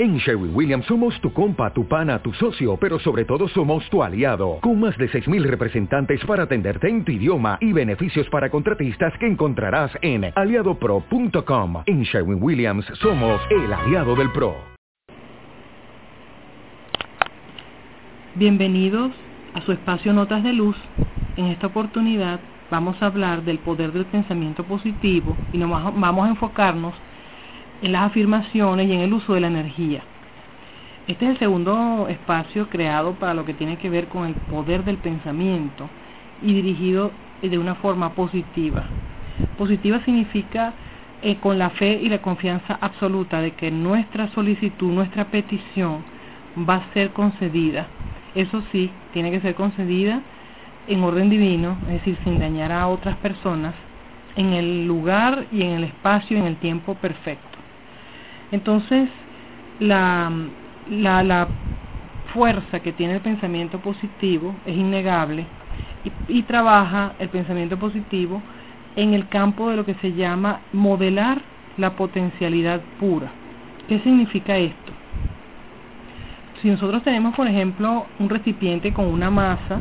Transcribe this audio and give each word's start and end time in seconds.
En 0.00 0.16
Sherwin 0.16 0.52
Williams 0.54 0.86
somos 0.86 1.20
tu 1.20 1.30
compa, 1.30 1.74
tu 1.74 1.86
pana, 1.86 2.22
tu 2.22 2.32
socio, 2.32 2.78
pero 2.78 2.98
sobre 2.98 3.26
todo 3.26 3.46
somos 3.48 3.86
tu 3.90 4.02
aliado, 4.02 4.56
con 4.62 4.80
más 4.80 4.96
de 4.96 5.10
6.000 5.10 5.42
representantes 5.42 6.24
para 6.24 6.44
atenderte 6.44 6.88
en 6.88 7.04
tu 7.04 7.12
idioma 7.12 7.58
y 7.60 7.74
beneficios 7.74 8.26
para 8.30 8.48
contratistas 8.48 9.12
que 9.18 9.26
encontrarás 9.26 9.92
en 10.00 10.32
aliadopro.com. 10.34 11.82
En 11.84 12.02
Sherwin 12.04 12.42
Williams 12.42 12.86
somos 13.02 13.42
el 13.50 13.70
aliado 13.70 14.16
del 14.16 14.32
PRO. 14.32 14.54
Bienvenidos 18.36 19.12
a 19.52 19.60
su 19.60 19.72
espacio 19.72 20.14
Notas 20.14 20.42
de 20.42 20.54
Luz. 20.54 20.76
En 21.36 21.48
esta 21.48 21.66
oportunidad 21.66 22.40
vamos 22.70 22.96
a 23.02 23.04
hablar 23.04 23.44
del 23.44 23.58
poder 23.58 23.92
del 23.92 24.06
pensamiento 24.06 24.64
positivo 24.64 25.36
y 25.52 25.58
nos 25.58 25.70
vamos 25.70 26.24
a 26.24 26.30
enfocarnos 26.30 26.94
en 27.82 27.92
las 27.92 28.02
afirmaciones 28.02 28.88
y 28.88 28.92
en 28.92 29.00
el 29.00 29.12
uso 29.12 29.34
de 29.34 29.40
la 29.40 29.48
energía. 29.48 30.02
Este 31.06 31.24
es 31.24 31.32
el 31.32 31.38
segundo 31.38 32.06
espacio 32.08 32.68
creado 32.68 33.14
para 33.14 33.34
lo 33.34 33.44
que 33.44 33.54
tiene 33.54 33.78
que 33.78 33.90
ver 33.90 34.06
con 34.08 34.26
el 34.26 34.34
poder 34.34 34.84
del 34.84 34.98
pensamiento 34.98 35.88
y 36.42 36.52
dirigido 36.52 37.10
de 37.42 37.58
una 37.58 37.74
forma 37.76 38.10
positiva. 38.14 38.84
Positiva 39.56 40.04
significa 40.04 40.74
eh, 41.22 41.36
con 41.36 41.58
la 41.58 41.70
fe 41.70 42.00
y 42.02 42.08
la 42.08 42.22
confianza 42.22 42.78
absoluta 42.80 43.40
de 43.40 43.52
que 43.52 43.70
nuestra 43.70 44.28
solicitud, 44.28 44.92
nuestra 44.92 45.26
petición 45.26 46.02
va 46.68 46.76
a 46.76 46.92
ser 46.92 47.10
concedida. 47.10 47.86
Eso 48.34 48.62
sí, 48.70 48.90
tiene 49.12 49.30
que 49.30 49.40
ser 49.40 49.54
concedida 49.54 50.20
en 50.86 51.02
orden 51.02 51.30
divino, 51.30 51.76
es 51.88 51.94
decir, 51.94 52.18
sin 52.24 52.38
dañar 52.38 52.72
a 52.72 52.86
otras 52.86 53.16
personas, 53.16 53.74
en 54.36 54.52
el 54.52 54.86
lugar 54.86 55.46
y 55.52 55.62
en 55.62 55.72
el 55.72 55.84
espacio 55.84 56.36
y 56.36 56.40
en 56.40 56.46
el 56.46 56.56
tiempo 56.56 56.94
perfecto. 56.94 57.49
Entonces, 58.52 59.08
la, 59.78 60.32
la, 60.88 61.48
fuerza 62.32 62.78
que 62.78 62.92
tiene 62.92 63.14
el 63.14 63.20
pensamiento 63.20 63.80
positivo 63.80 64.54
es 64.64 64.76
innegable 64.76 65.46
y, 66.28 66.38
y 66.38 66.42
trabaja 66.42 67.14
el 67.18 67.28
pensamiento 67.28 67.76
positivo 67.76 68.40
en 68.94 69.14
el 69.14 69.28
campo 69.28 69.68
de 69.68 69.76
lo 69.76 69.84
que 69.84 69.94
se 69.94 70.12
llama 70.12 70.60
modelar 70.72 71.42
la 71.76 71.96
potencialidad 71.96 72.82
pura. 73.00 73.32
¿Qué 73.88 73.98
significa 74.00 74.56
esto? 74.56 74.92
Si 76.62 76.68
nosotros 76.68 77.02
tenemos, 77.02 77.34
por 77.34 77.48
ejemplo, 77.48 78.06
un 78.18 78.28
recipiente 78.28 78.92
con 78.92 79.06
una 79.06 79.30
masa 79.30 79.80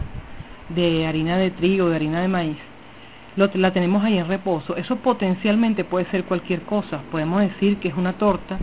de 0.70 1.06
harina 1.06 1.38
de 1.38 1.52
trigo, 1.52 1.90
de 1.90 1.96
harina 1.98 2.22
de 2.22 2.28
maíz, 2.28 2.58
la 3.54 3.72
tenemos 3.72 4.04
ahí 4.04 4.18
en 4.18 4.28
reposo. 4.28 4.76
Eso 4.76 4.98
potencialmente 4.98 5.84
puede 5.84 6.06
ser 6.12 6.26
cualquier 6.26 6.62
cosa. 6.64 7.02
Podemos 7.12 7.42
decir 7.42 7.78
que 7.78 7.88
es 7.88 7.96
una 7.96 8.14
torta, 8.14 8.58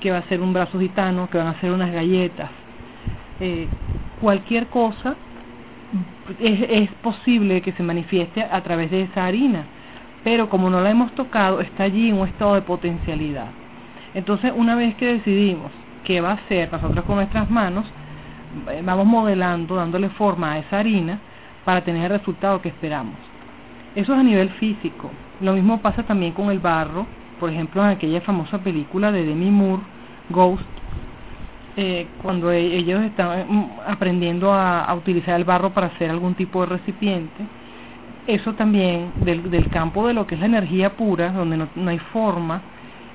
que 0.00 0.10
va 0.10 0.18
a 0.18 0.28
ser 0.28 0.40
un 0.40 0.52
brazo 0.52 0.78
gitano, 0.78 1.28
que 1.28 1.38
van 1.38 1.48
a 1.48 1.60
ser 1.60 1.72
unas 1.72 1.92
galletas. 1.92 2.50
Eh, 3.40 3.66
cualquier 4.20 4.66
cosa 4.66 5.16
es, 6.38 6.60
es 6.68 6.90
posible 7.02 7.60
que 7.60 7.72
se 7.72 7.82
manifieste 7.82 8.42
a 8.42 8.60
través 8.62 8.90
de 8.90 9.02
esa 9.02 9.24
harina, 9.24 9.64
pero 10.24 10.48
como 10.48 10.70
no 10.70 10.80
la 10.80 10.90
hemos 10.90 11.12
tocado, 11.14 11.60
está 11.60 11.84
allí 11.84 12.08
en 12.08 12.16
un 12.16 12.28
estado 12.28 12.54
de 12.54 12.62
potencialidad. 12.62 13.48
Entonces, 14.14 14.52
una 14.54 14.74
vez 14.74 14.94
que 14.96 15.06
decidimos 15.06 15.70
qué 16.04 16.20
va 16.20 16.32
a 16.32 16.48
ser, 16.48 16.72
nosotros 16.72 17.04
con 17.04 17.16
nuestras 17.16 17.50
manos, 17.50 17.86
eh, 18.70 18.82
vamos 18.84 19.06
modelando, 19.06 19.76
dándole 19.76 20.08
forma 20.10 20.52
a 20.52 20.58
esa 20.58 20.78
harina 20.78 21.18
para 21.64 21.82
tener 21.82 22.10
el 22.10 22.18
resultado 22.18 22.60
que 22.62 22.68
esperamos. 22.68 23.27
Eso 23.94 24.12
es 24.12 24.18
a 24.18 24.22
nivel 24.22 24.50
físico. 24.50 25.10
Lo 25.40 25.54
mismo 25.54 25.80
pasa 25.80 26.02
también 26.02 26.32
con 26.32 26.50
el 26.50 26.58
barro, 26.58 27.06
por 27.40 27.50
ejemplo 27.50 27.82
en 27.82 27.90
aquella 27.90 28.20
famosa 28.20 28.58
película 28.58 29.12
de 29.12 29.24
Demi 29.24 29.50
Moore, 29.50 29.82
Ghost, 30.30 30.64
eh, 31.76 32.06
cuando 32.22 32.50
e-, 32.50 32.76
ellos 32.76 33.02
están 33.02 33.46
mm, 33.48 33.70
aprendiendo 33.86 34.52
a, 34.52 34.92
utilizar 34.94 35.36
el 35.36 35.44
barro 35.44 35.70
para 35.70 35.88
hacer 35.88 36.10
algún 36.10 36.34
tipo 36.34 36.60
de 36.60 36.66
recipiente. 36.76 37.44
Eso 38.26 38.54
también 38.54 39.12
del, 39.24 39.50
del 39.50 39.70
campo 39.70 40.06
de 40.06 40.12
lo 40.12 40.26
que 40.26 40.34
es 40.34 40.40
la 40.40 40.46
energía 40.46 40.96
pura, 40.96 41.32
donde 41.32 41.56
no, 41.56 41.68
no 41.76 41.90
hay 41.90 41.98
forma, 41.98 42.60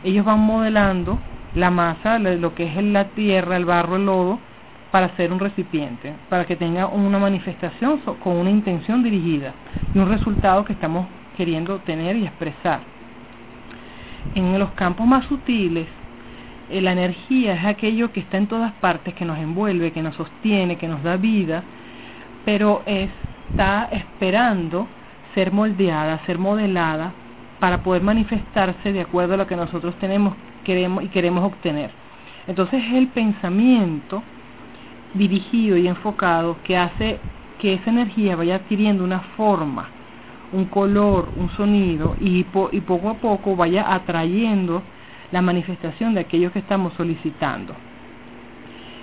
ellos 0.03 0.25
van 0.25 0.39
modelando 0.39 1.19
la 1.55 1.69
masa, 1.69 2.19
lo 2.19 2.55
que 2.55 2.65
es 2.65 2.83
la 2.83 3.09
tierra, 3.09 3.57
el 3.57 3.65
barro, 3.65 3.95
el 3.95 4.05
lodo, 4.05 4.39
para 4.93 5.07
hacer 5.07 5.33
un 5.33 5.39
recipiente, 5.39 6.13
para 6.29 6.45
que 6.45 6.55
tenga 6.55 6.85
una 6.85 7.17
manifestación 7.17 8.01
con 8.23 8.37
una 8.37 8.51
intención 8.51 9.01
dirigida 9.01 9.51
y 9.91 9.97
un 9.97 10.07
resultado 10.07 10.63
que 10.63 10.73
estamos 10.73 11.07
queriendo 11.35 11.79
tener 11.79 12.15
y 12.15 12.27
expresar. 12.27 12.81
En 14.35 14.59
los 14.59 14.69
campos 14.73 15.07
más 15.07 15.25
sutiles, 15.25 15.87
eh, 16.69 16.79
la 16.79 16.91
energía 16.91 17.55
es 17.55 17.65
aquello 17.65 18.11
que 18.11 18.19
está 18.19 18.37
en 18.37 18.45
todas 18.45 18.71
partes, 18.73 19.15
que 19.15 19.25
nos 19.25 19.39
envuelve, 19.39 19.91
que 19.91 20.03
nos 20.03 20.13
sostiene, 20.13 20.77
que 20.77 20.87
nos 20.87 21.01
da 21.01 21.17
vida, 21.17 21.63
pero 22.45 22.83
está 22.85 23.89
esperando 23.91 24.87
ser 25.33 25.51
moldeada, 25.51 26.23
ser 26.27 26.37
modelada 26.37 27.13
para 27.59 27.81
poder 27.81 28.03
manifestarse 28.03 28.93
de 28.93 29.01
acuerdo 29.01 29.33
a 29.33 29.37
lo 29.37 29.47
que 29.47 29.55
nosotros 29.55 29.95
tenemos, 29.99 30.35
queremos 30.63 31.03
y 31.03 31.07
queremos 31.07 31.43
obtener. 31.43 31.89
Entonces 32.45 32.83
el 32.93 33.07
pensamiento 33.07 34.21
dirigido 35.13 35.77
y 35.77 35.87
enfocado 35.87 36.57
que 36.63 36.77
hace 36.77 37.19
que 37.59 37.75
esa 37.75 37.89
energía 37.89 38.35
vaya 38.35 38.55
adquiriendo 38.55 39.03
una 39.03 39.21
forma, 39.37 39.89
un 40.51 40.65
color, 40.65 41.29
un 41.37 41.49
sonido 41.51 42.15
y, 42.19 42.45
y 42.71 42.81
poco 42.81 43.09
a 43.09 43.15
poco 43.15 43.55
vaya 43.55 43.93
atrayendo 43.93 44.81
la 45.31 45.41
manifestación 45.41 46.13
de 46.13 46.21
aquello 46.21 46.51
que 46.51 46.59
estamos 46.59 46.93
solicitando. 46.93 47.73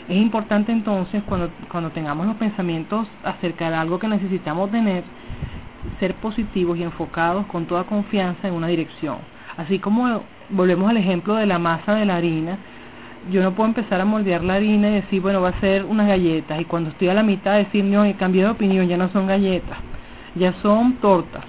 Es 0.08 0.16
importante 0.16 0.72
entonces 0.72 1.22
cuando, 1.24 1.50
cuando 1.70 1.90
tengamos 1.90 2.26
los 2.26 2.36
pensamientos 2.36 3.06
acerca 3.24 3.70
de 3.70 3.76
algo 3.76 3.98
que 3.98 4.08
necesitamos 4.08 4.70
tener, 4.70 5.04
ser 6.00 6.14
positivos 6.16 6.76
y 6.78 6.82
enfocados 6.82 7.46
con 7.46 7.66
toda 7.66 7.84
confianza 7.84 8.48
en 8.48 8.54
una 8.54 8.66
dirección. 8.66 9.18
Así 9.56 9.78
como 9.78 10.22
volvemos 10.48 10.90
al 10.90 10.96
ejemplo 10.96 11.34
de 11.34 11.46
la 11.46 11.58
masa 11.58 11.94
de 11.94 12.06
la 12.06 12.16
harina, 12.16 12.58
yo 13.30 13.42
no 13.42 13.54
puedo 13.54 13.68
empezar 13.68 14.00
a 14.00 14.04
moldear 14.04 14.42
la 14.42 14.54
harina 14.54 14.88
y 14.88 14.94
decir, 14.94 15.20
bueno, 15.20 15.40
va 15.40 15.50
a 15.50 15.60
ser 15.60 15.84
unas 15.84 16.08
galletas. 16.08 16.60
Y 16.60 16.64
cuando 16.64 16.90
estoy 16.90 17.08
a 17.08 17.14
la 17.14 17.22
mitad, 17.22 17.56
decir, 17.56 17.84
no, 17.84 18.04
he 18.04 18.14
cambiado 18.14 18.48
de 18.48 18.54
opinión, 18.54 18.88
ya 18.88 18.96
no 18.96 19.10
son 19.10 19.26
galletas, 19.26 19.78
ya 20.34 20.52
son 20.62 20.94
tortas. 20.94 21.44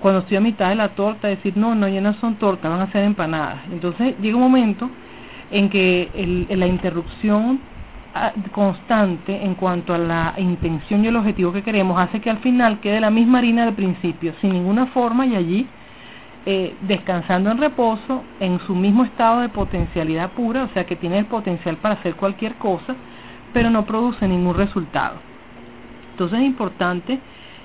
Cuando 0.00 0.20
estoy 0.20 0.36
a 0.36 0.40
mitad 0.40 0.68
de 0.68 0.74
la 0.76 0.90
torta, 0.90 1.28
decir, 1.28 1.56
no, 1.56 1.74
no, 1.74 1.88
ya 1.88 2.00
no 2.00 2.14
son 2.14 2.36
tortas, 2.36 2.70
van 2.70 2.80
a 2.80 2.92
ser 2.92 3.04
empanadas. 3.04 3.60
Entonces 3.70 4.14
llega 4.20 4.36
un 4.36 4.42
momento 4.42 4.90
en 5.50 5.68
que 5.68 6.10
el, 6.14 6.46
la 6.58 6.66
interrupción 6.66 7.60
ah, 8.14 8.32
constante 8.52 9.44
en 9.44 9.54
cuanto 9.54 9.94
a 9.94 9.98
la 9.98 10.34
intención 10.38 11.04
y 11.04 11.08
el 11.08 11.16
objetivo 11.16 11.52
que 11.52 11.62
queremos 11.62 11.98
hace 12.00 12.20
que 12.20 12.30
al 12.30 12.38
final 12.38 12.80
quede 12.80 13.00
la 13.00 13.10
misma 13.10 13.38
harina 13.38 13.64
del 13.64 13.74
principio, 13.74 14.34
sin 14.40 14.52
ninguna 14.52 14.86
forma 14.86 15.26
y 15.26 15.36
allí 15.36 15.66
eh, 16.46 16.74
descansando 16.82 17.50
en 17.50 17.58
reposo, 17.58 18.22
en 18.38 18.58
su 18.66 18.74
mismo 18.74 19.04
estado 19.04 19.40
de 19.40 19.48
potencialidad 19.48 20.32
pura, 20.32 20.64
o 20.64 20.68
sea 20.74 20.84
que 20.84 20.96
tiene 20.96 21.18
el 21.18 21.26
potencial 21.26 21.76
para 21.78 21.94
hacer 21.94 22.16
cualquier 22.16 22.54
cosa, 22.56 22.94
pero 23.54 23.70
no 23.70 23.86
produce 23.86 24.28
ningún 24.28 24.54
resultado. 24.54 25.16
Entonces 26.10 26.40
es 26.40 26.44
importante 26.44 27.18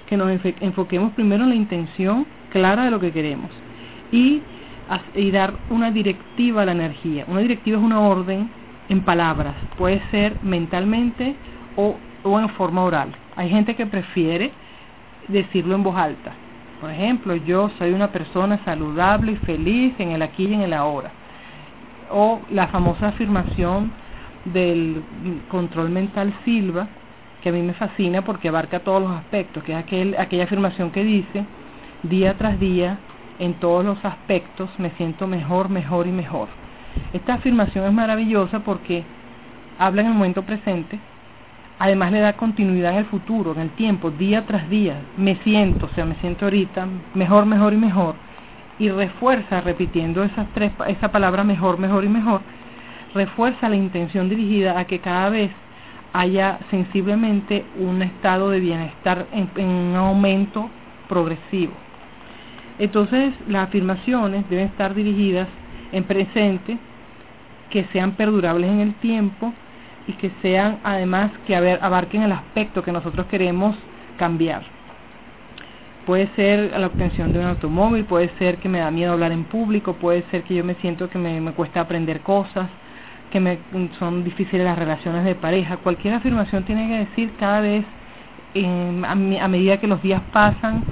que 0.07 0.15
nos 0.15 0.31
enfoquemos 0.61 1.11
primero 1.13 1.43
en 1.43 1.49
la 1.49 1.55
intención 1.55 2.25
clara 2.51 2.85
de 2.85 2.91
lo 2.91 2.99
que 2.99 3.11
queremos 3.11 3.51
y, 4.11 4.41
dar 5.31 5.53
una 5.69 5.91
directiva 5.91 6.63
a 6.63 6.65
la 6.65 6.71
energía. 6.71 7.25
Una 7.27 7.41
directiva 7.41 7.77
es 7.77 7.83
una 7.83 7.99
orden 7.99 8.49
en 8.87 9.01
palabras, 9.01 9.53
puede 9.77 10.01
ser 10.09 10.37
mentalmente 10.41 11.35
o 11.75 12.39
en 12.39 12.49
forma 12.49 12.83
oral. 12.83 13.09
Hay 13.35 13.49
gente 13.49 13.75
que 13.75 13.85
prefiere 13.85 14.51
decirlo 15.27 15.75
en 15.75 15.83
voz 15.83 15.95
alta, 15.95 16.33
por 16.79 16.89
ejemplo, 16.89 17.35
yo 17.35 17.69
soy 17.77 17.91
una 17.91 18.11
persona 18.11 18.63
saludable 18.63 19.33
y 19.33 19.35
feliz 19.37 19.93
en 19.99 20.11
el 20.11 20.21
aquí 20.21 20.45
y 20.45 20.53
en 20.53 20.61
el 20.61 20.73
ahora. 20.73 21.11
O 22.11 22.39
la 22.49 22.67
famosa 22.67 23.09
afirmación 23.09 23.91
del 24.45 25.03
control 25.49 25.89
mental 25.89 26.33
Silva, 26.45 26.87
que 27.41 27.49
a 27.49 27.51
mí 27.51 27.61
me 27.61 27.73
fascina 27.73 28.23
porque 28.23 28.49
abarca 28.49 28.79
todos 28.79 29.01
los 29.01 29.11
aspectos, 29.11 29.63
que 29.63 29.73
es 29.73 29.77
aquel, 29.77 30.15
aquella 30.17 30.45
afirmación 30.45 30.91
que 30.91 31.03
dice, 31.03 31.45
día 32.03 32.37
tras 32.37 32.59
día, 32.59 32.97
en 33.39 33.53
todos 33.55 33.85
los 33.85 34.03
aspectos, 34.03 34.69
me 34.77 34.91
siento 34.91 35.27
mejor, 35.27 35.69
mejor 35.69 36.07
y 36.07 36.11
mejor. 36.11 36.47
Esta 37.13 37.35
afirmación 37.35 37.85
es 37.85 37.93
maravillosa 37.93 38.59
porque 38.59 39.03
habla 39.77 40.01
en 40.01 40.07
el 40.07 40.13
momento 40.13 40.43
presente, 40.43 40.99
además 41.79 42.11
le 42.11 42.19
da 42.19 42.33
continuidad 42.33 42.91
en 42.91 42.99
el 42.99 43.05
futuro, 43.05 43.53
en 43.53 43.61
el 43.61 43.69
tiempo, 43.71 44.11
día 44.11 44.45
tras 44.45 44.69
día. 44.69 45.01
Me 45.17 45.37
siento, 45.37 45.85
o 45.85 45.89
sea, 45.95 46.05
me 46.05 46.15
siento 46.15 46.45
ahorita 46.45 46.87
mejor, 47.13 47.45
mejor 47.45 47.73
y 47.73 47.77
mejor. 47.77 48.15
Y 48.77 48.89
refuerza, 48.89 49.61
repitiendo 49.61 50.23
esas 50.23 50.47
tres, 50.53 50.71
esa 50.87 51.11
palabra 51.11 51.43
mejor, 51.43 51.79
mejor 51.79 52.03
y 52.03 52.09
mejor, 52.09 52.41
refuerza 53.13 53.69
la 53.69 53.77
intención 53.77 54.29
dirigida 54.29 54.77
a 54.77 54.85
que 54.85 54.99
cada 54.99 55.29
vez 55.29 55.51
haya 56.11 56.59
sensiblemente 56.69 57.65
un 57.79 58.01
estado 58.01 58.49
de 58.49 58.59
bienestar 58.59 59.27
en, 59.31 59.49
en 59.55 59.67
un 59.67 59.95
aumento 59.95 60.69
progresivo. 61.07 61.73
Entonces, 62.77 63.33
las 63.47 63.67
afirmaciones 63.67 64.49
deben 64.49 64.67
estar 64.67 64.93
dirigidas 64.93 65.47
en 65.91 66.03
presente 66.03 66.77
que 67.69 67.85
sean 67.93 68.13
perdurables 68.13 68.69
en 68.69 68.79
el 68.79 68.93
tiempo 68.95 69.53
y 70.09 70.13
que 70.13 70.31
sean 70.41 70.79
además 70.83 71.31
que 71.45 71.55
abarquen 71.55 72.23
el 72.23 72.31
aspecto 72.31 72.81
que 72.81 72.91
nosotros 72.91 73.27
queremos 73.27 73.75
cambiar. 74.17 74.63
Puede 76.07 76.27
ser 76.35 76.71
la 76.75 76.87
obtención 76.87 77.31
de 77.31 77.37
un 77.37 77.45
automóvil, 77.45 78.05
puede 78.05 78.31
ser 78.39 78.57
que 78.57 78.67
me 78.67 78.79
da 78.79 78.89
miedo 78.89 79.13
hablar 79.13 79.31
en 79.31 79.43
público, 79.43 79.93
puede 79.93 80.23
ser 80.31 80.41
que 80.43 80.55
yo 80.55 80.63
me 80.63 80.73
siento 80.75 81.11
que 81.11 81.19
me, 81.19 81.51
cuesta 81.51 81.81
aprender 81.81 82.21
cosas, 82.21 82.67
que 83.29 83.39
me 83.39 83.59
son 83.99 84.23
difíciles 84.23 84.65
las 84.65 84.79
relaciones 84.79 85.23
de 85.25 85.35
pareja. 85.35 85.77
Cualquier 85.77 86.15
afirmación 86.15 86.63
tiene 86.63 86.87
que 86.87 86.97
decir 87.05 87.31
cada 87.39 87.61
vez, 87.61 87.85
a, 89.05 89.11
a 89.11 89.47
medida 89.47 89.79
que 89.79 89.85
los 89.85 90.01
días 90.01 90.23
pasan, 90.33 90.83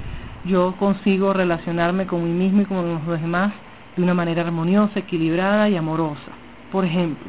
yo 0.44 0.76
consigo 0.78 1.32
relacionarme 1.32 2.06
con 2.06 2.22
mí 2.22 2.30
mismo 2.30 2.62
y 2.62 2.66
con 2.66 3.04
los 3.04 3.20
demás 3.20 3.52
de 3.96 4.02
una 4.04 4.14
manera 4.14 4.42
armoniosa, 4.42 5.00
equilibrada 5.00 5.68
y 5.68 5.76
amorosa. 5.76 6.30
Por 6.70 6.84
ejemplo, 6.84 7.26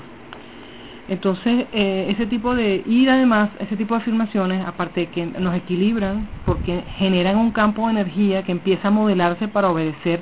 entonces, 1.09 1.65
eh, 1.71 2.07
ese 2.09 2.27
tipo 2.27 2.53
de, 2.53 2.83
y 2.85 3.07
además, 3.07 3.49
ese 3.59 3.75
tipo 3.75 3.95
de 3.95 4.01
afirmaciones, 4.01 4.63
aparte 4.63 5.01
de 5.01 5.07
que 5.07 5.25
nos 5.25 5.55
equilibran, 5.55 6.29
porque 6.45 6.83
generan 6.97 7.37
un 7.37 7.49
campo 7.49 7.85
de 7.87 7.93
energía 7.93 8.43
que 8.43 8.51
empieza 8.51 8.89
a 8.89 8.91
modelarse 8.91 9.47
para 9.47 9.71
obedecer 9.71 10.21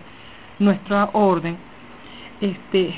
nuestra 0.59 1.09
orden, 1.11 1.57
este, 2.39 2.93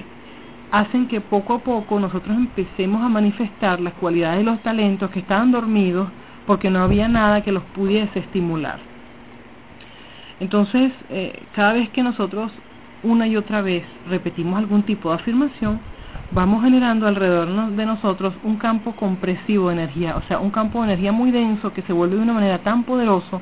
hacen 0.71 1.07
que 1.07 1.19
poco 1.19 1.55
a 1.55 1.59
poco 1.59 1.99
nosotros 1.99 2.37
empecemos 2.37 3.01
a 3.01 3.09
manifestar 3.09 3.79
las 3.79 3.93
cualidades 3.93 4.41
y 4.41 4.45
los 4.45 4.61
talentos 4.61 5.09
que 5.09 5.21
estaban 5.21 5.51
dormidos 5.51 6.09
porque 6.45 6.69
no 6.69 6.83
había 6.83 7.07
nada 7.07 7.41
que 7.41 7.51
los 7.51 7.63
pudiese 7.73 8.19
estimular. 8.19 8.77
Entonces, 10.39 10.91
eh, 11.09 11.41
cada 11.55 11.73
vez 11.73 11.89
que 11.89 12.03
nosotros 12.03 12.51
una 13.01 13.25
y 13.25 13.35
otra 13.35 13.63
vez 13.63 13.83
repetimos 14.07 14.59
algún 14.59 14.83
tipo 14.83 15.09
de 15.09 15.15
afirmación, 15.15 15.79
vamos 16.31 16.63
generando 16.63 17.07
alrededor 17.07 17.71
de 17.71 17.85
nosotros 17.85 18.33
un 18.43 18.57
campo 18.57 18.95
compresivo 18.95 19.69
de 19.69 19.73
energía, 19.73 20.15
o 20.15 20.21
sea, 20.23 20.39
un 20.39 20.51
campo 20.51 20.79
de 20.79 20.89
energía 20.89 21.11
muy 21.11 21.31
denso 21.31 21.73
que 21.73 21.81
se 21.83 21.93
vuelve 21.93 22.17
de 22.17 22.21
una 22.21 22.33
manera 22.33 22.59
tan 22.59 22.83
poderoso 22.83 23.41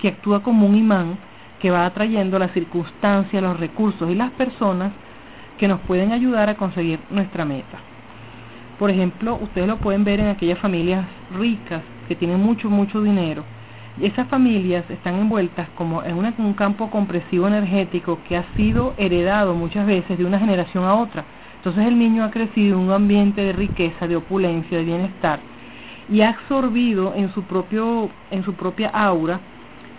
que 0.00 0.08
actúa 0.08 0.42
como 0.42 0.66
un 0.66 0.76
imán 0.76 1.18
que 1.60 1.70
va 1.70 1.86
atrayendo 1.86 2.38
las 2.38 2.52
circunstancias, 2.52 3.42
los 3.42 3.58
recursos 3.58 4.10
y 4.10 4.14
las 4.14 4.30
personas 4.32 4.92
que 5.58 5.68
nos 5.68 5.80
pueden 5.80 6.12
ayudar 6.12 6.50
a 6.50 6.56
conseguir 6.56 7.00
nuestra 7.10 7.46
meta. 7.46 7.78
Por 8.78 8.90
ejemplo, 8.90 9.38
ustedes 9.40 9.66
lo 9.66 9.78
pueden 9.78 10.04
ver 10.04 10.20
en 10.20 10.28
aquellas 10.28 10.58
familias 10.58 11.06
ricas 11.34 11.82
que 12.08 12.14
tienen 12.14 12.40
mucho, 12.40 12.68
mucho 12.68 13.00
dinero. 13.00 13.42
Esas 13.98 14.28
familias 14.28 14.84
están 14.90 15.14
envueltas 15.14 15.70
como 15.74 16.02
en 16.02 16.18
un 16.18 16.52
campo 16.52 16.90
compresivo 16.90 17.48
energético 17.48 18.18
que 18.28 18.36
ha 18.36 18.44
sido 18.54 18.92
heredado 18.98 19.54
muchas 19.54 19.86
veces 19.86 20.18
de 20.18 20.26
una 20.26 20.38
generación 20.38 20.84
a 20.84 20.94
otra 20.94 21.24
entonces 21.56 21.86
el 21.86 21.98
niño 21.98 22.24
ha 22.24 22.30
crecido 22.30 22.78
en 22.78 22.86
un 22.86 22.92
ambiente 22.92 23.42
de 23.42 23.52
riqueza, 23.52 24.06
de 24.06 24.16
opulencia, 24.16 24.78
de 24.78 24.84
bienestar 24.84 25.40
y 26.08 26.20
ha 26.20 26.30
absorbido 26.30 27.14
en 27.14 27.32
su 27.34 27.42
propio 27.42 28.10
en 28.30 28.44
su 28.44 28.54
propia 28.54 28.88
aura 28.90 29.40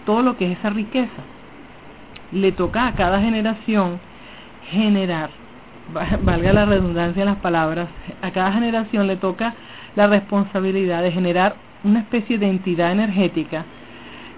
todo 0.06 0.21
lo 0.21 0.38
que 0.38 0.51
es 0.51 0.57
esa 0.57 0.69
riqueza. 0.69 1.21
Le 2.31 2.51
toca 2.54 2.88
a 2.88 2.95
cada 2.95 3.19
generación 3.21 4.00
generar, 4.71 5.30
valga 6.24 6.54
la 6.54 6.65
redundancia 6.65 7.21
en 7.21 7.30
las 7.30 7.38
palabras, 7.38 7.89
a 8.21 8.31
cada 8.31 8.51
generación 8.54 9.07
le 9.07 9.18
toca 9.18 9.54
la 9.95 10.07
responsabilidad 10.07 11.04
de 11.04 11.12
generar 11.12 11.56
una 11.83 12.00
especie 12.00 12.38
de 12.38 12.50
entidad 12.50 12.92
energética 12.92 13.65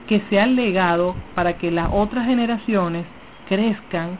que 0.08 0.22
sea 0.30 0.46
el 0.46 0.56
legado 0.56 1.16
para 1.36 1.58
que 1.58 1.70
las 1.70 1.90
otras 1.92 2.26
generaciones 2.26 3.06
crezcan 3.48 4.18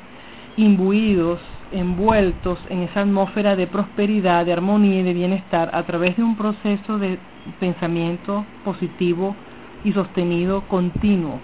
imbuidos 0.56 1.40
envueltos 1.72 2.60
en 2.70 2.84
esa 2.84 3.02
atmósfera 3.02 3.56
de 3.56 3.68
prosperidad, 3.68 4.46
de 4.46 4.54
armonía 4.54 5.00
y 5.00 5.04
de 5.04 5.14
bienestar 5.14 5.70
a 5.74 5.84
través 5.84 6.18
de 6.18 6.24
un 6.24 6.36
proceso 6.36 6.98
de 6.98 7.18
pensamiento 7.60 8.46
positivo 8.64 9.36
y 9.84 9.94
sostenido 9.94 10.62
continuo, 10.68 11.40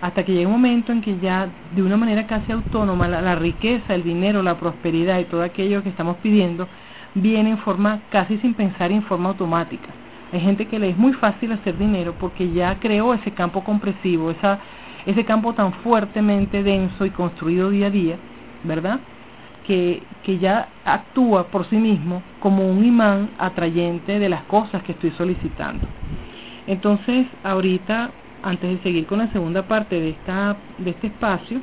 hasta 0.00 0.24
que 0.24 0.32
llegue 0.32 0.46
un 0.46 0.52
momento 0.52 0.92
en 0.92 1.00
que 1.00 1.18
ya 1.18 1.48
de 1.74 1.82
una 1.82 1.96
manera 1.96 2.26
casi 2.26 2.52
autónoma 2.52 3.08
la, 3.08 3.34
riqueza, 3.34 3.94
el 3.94 4.04
dinero, 4.04 4.42
la 4.42 4.58
prosperidad 4.58 5.18
y 5.18 5.24
todo 5.24 5.42
aquello 5.42 5.82
que 5.82 5.88
estamos 5.88 6.16
pidiendo 6.18 6.68
viene 7.14 7.50
en 7.50 7.58
forma 7.58 8.00
casi 8.10 8.38
sin 8.38 8.54
pensar 8.54 8.92
en 8.92 9.02
forma 9.02 9.30
automática. 9.30 9.88
Hay 10.32 10.40
gente 10.40 10.66
que 10.66 10.78
le 10.78 10.90
es 10.90 10.96
muy 10.96 11.14
fácil 11.14 11.52
hacer 11.52 11.76
dinero 11.78 12.14
porque 12.20 12.52
ya 12.52 12.78
creó 12.78 13.14
ese 13.14 13.32
campo 13.32 13.64
compresivo, 13.64 14.30
esa, 14.30 14.60
ese 15.06 15.24
campo 15.24 15.54
tan 15.54 15.72
fuertemente 15.72 16.62
denso 16.62 17.06
y 17.06 17.10
construido 17.10 17.70
día 17.70 17.86
a 17.86 17.90
día, 17.90 18.16
¿verdad? 18.62 19.00
Que, 19.68 20.02
que 20.24 20.38
ya 20.38 20.68
actúa 20.86 21.48
por 21.48 21.68
sí 21.68 21.76
mismo 21.76 22.22
como 22.40 22.66
un 22.66 22.82
imán 22.84 23.28
atrayente 23.38 24.18
de 24.18 24.28
las 24.30 24.42
cosas 24.44 24.82
que 24.82 24.92
estoy 24.92 25.10
solicitando. 25.10 25.86
Entonces, 26.66 27.26
ahorita, 27.44 28.10
antes 28.42 28.70
de 28.70 28.82
seguir 28.82 29.06
con 29.06 29.18
la 29.18 29.30
segunda 29.30 29.68
parte 29.68 30.00
de, 30.00 30.10
esta, 30.10 30.56
de 30.78 30.90
este 30.90 31.08
espacio, 31.08 31.60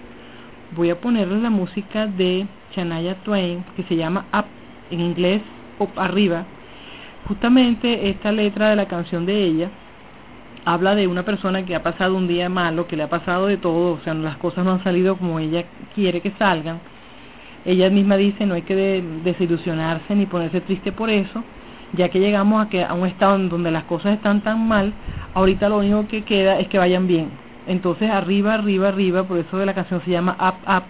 voy 0.75 0.91
a 0.91 1.01
ponerles 1.01 1.41
la 1.41 1.49
música 1.49 2.05
de 2.05 2.45
Shania 2.75 3.15
Twain, 3.23 3.65
que 3.75 3.83
se 3.83 3.95
llama 3.95 4.25
Up, 4.31 4.45
en 4.91 5.01
inglés, 5.01 5.41
Up 5.79 5.89
Arriba. 5.97 6.45
Justamente 7.27 8.09
esta 8.09 8.31
letra 8.31 8.69
de 8.69 8.75
la 8.75 8.87
canción 8.87 9.25
de 9.25 9.43
ella 9.43 9.69
habla 10.63 10.93
de 10.93 11.07
una 11.07 11.23
persona 11.23 11.65
que 11.65 11.73
ha 11.73 11.81
pasado 11.81 12.15
un 12.15 12.27
día 12.27 12.49
malo, 12.49 12.85
que 12.85 12.95
le 12.95 13.03
ha 13.03 13.09
pasado 13.09 13.47
de 13.47 13.57
todo, 13.57 13.93
o 13.93 13.99
sea, 14.03 14.13
las 14.13 14.37
cosas 14.37 14.63
no 14.63 14.73
han 14.73 14.83
salido 14.83 15.17
como 15.17 15.39
ella 15.39 15.65
quiere 15.95 16.21
que 16.21 16.31
salgan, 16.37 16.81
ella 17.65 17.89
misma 17.89 18.15
dice 18.15 18.45
no 18.45 18.53
hay 18.53 18.61
que 18.61 19.03
desilusionarse 19.23 20.15
ni 20.15 20.25
ponerse 20.25 20.61
triste 20.61 20.91
por 20.91 21.09
eso, 21.09 21.43
ya 21.93 22.09
que 22.09 22.19
llegamos 22.19 22.65
a, 22.65 22.69
que, 22.69 22.83
a 22.83 22.93
un 22.93 23.07
estado 23.07 23.35
en 23.35 23.49
donde 23.49 23.71
las 23.71 23.83
cosas 23.85 24.13
están 24.13 24.41
tan 24.41 24.67
mal, 24.67 24.93
ahorita 25.33 25.69
lo 25.69 25.79
único 25.79 26.07
que 26.07 26.23
queda 26.23 26.59
es 26.59 26.67
que 26.67 26.77
vayan 26.77 27.07
bien. 27.07 27.29
Entonces 27.67 28.09
arriba, 28.09 28.53
arriba, 28.53 28.89
arriba, 28.89 29.23
por 29.23 29.39
eso 29.39 29.57
de 29.57 29.65
la 29.65 29.73
canción 29.73 30.01
se 30.05 30.11
llama 30.11 30.37
Up, 30.39 30.69
Up, 30.69 30.83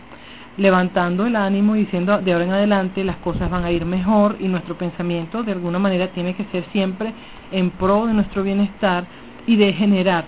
levantando 0.57 1.25
el 1.25 1.35
ánimo 1.35 1.75
y 1.75 1.79
diciendo 1.81 2.17
de 2.19 2.33
ahora 2.33 2.45
en 2.45 2.51
adelante 2.51 3.03
las 3.03 3.17
cosas 3.17 3.49
van 3.49 3.63
a 3.63 3.71
ir 3.71 3.85
mejor 3.85 4.37
y 4.39 4.47
nuestro 4.47 4.77
pensamiento 4.77 5.43
de 5.43 5.53
alguna 5.53 5.79
manera 5.79 6.07
tiene 6.09 6.35
que 6.35 6.45
ser 6.45 6.65
siempre 6.71 7.13
en 7.51 7.71
pro 7.71 8.05
de 8.05 8.13
nuestro 8.13 8.43
bienestar 8.43 9.05
y 9.47 9.55
de 9.55 9.73
generar 9.73 10.25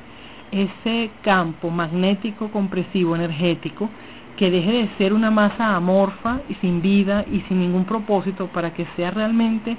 ese 0.51 1.11
campo 1.21 1.69
magnético 1.69 2.49
compresivo 2.51 3.15
energético 3.15 3.89
que 4.38 4.51
deje 4.51 4.72
de 4.72 4.89
ser 4.98 5.13
una 5.13 5.31
masa 5.31 5.75
amorfa 5.75 6.39
y 6.48 6.54
sin 6.56 6.81
vida 6.81 7.25
y 7.31 7.42
sin 7.42 7.60
ningún 7.60 7.86
propósito 7.86 8.48
para 8.48 8.74
que 8.74 8.88
sea 8.95 9.12
realmente 9.12 9.75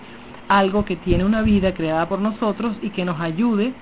algo 0.49 0.85
que 0.85 0.97
tiene 0.97 1.25
una 1.25 1.43
vida 1.43 1.73
creada 1.73 2.09
por 2.09 2.19
nosotros 2.19 2.77
y 2.83 2.91
que 2.91 3.05
nos 3.05 3.21
ayude 3.21 3.73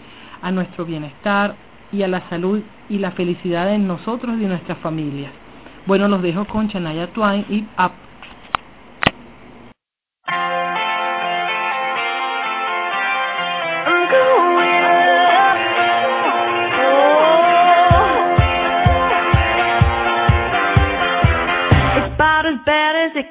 a 0.43 0.51
nuestro 0.51 0.85
bienestar 0.85 1.57
y 1.93 2.03
a 2.03 2.09
la 2.09 2.29
salud 2.29 2.61
y 2.89 2.99
la 2.99 3.13
felicidad 3.13 3.73
en 3.73 3.89
nosotros 3.89 4.37
y 4.39 4.45
en 4.45 4.51
nuestras 4.51 4.79
familias. 4.79 5.33
Bueno, 5.87 6.09
los 6.09 6.23
dejo 6.23 6.45
con 6.47 6.69
Chanaya 6.69 7.07
Twain 7.13 7.45
y 7.49 7.61
Up. 7.83 8.06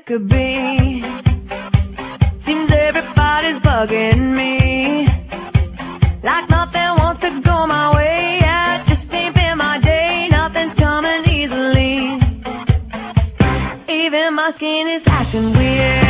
Could 0.08 0.28
be. 0.28 1.02
Seems 2.46 2.72
everybody's 2.72 3.62
bugging 3.62 4.34
me. 4.36 5.08
Like 6.24 6.50
nothing 6.50 6.90
wants 6.98 7.22
to 7.22 7.42
go 7.44 7.68
my 7.68 7.96
way. 7.96 8.42
My 9.58 9.80
day. 9.80 10.28
Nothing's 10.32 10.78
coming 10.78 11.24
easily. 11.30 12.20
Even 13.88 14.36
my 14.36 14.52
skin 14.58 14.88
is 14.88 15.04
acting 15.06 15.54
weird. 15.54 16.05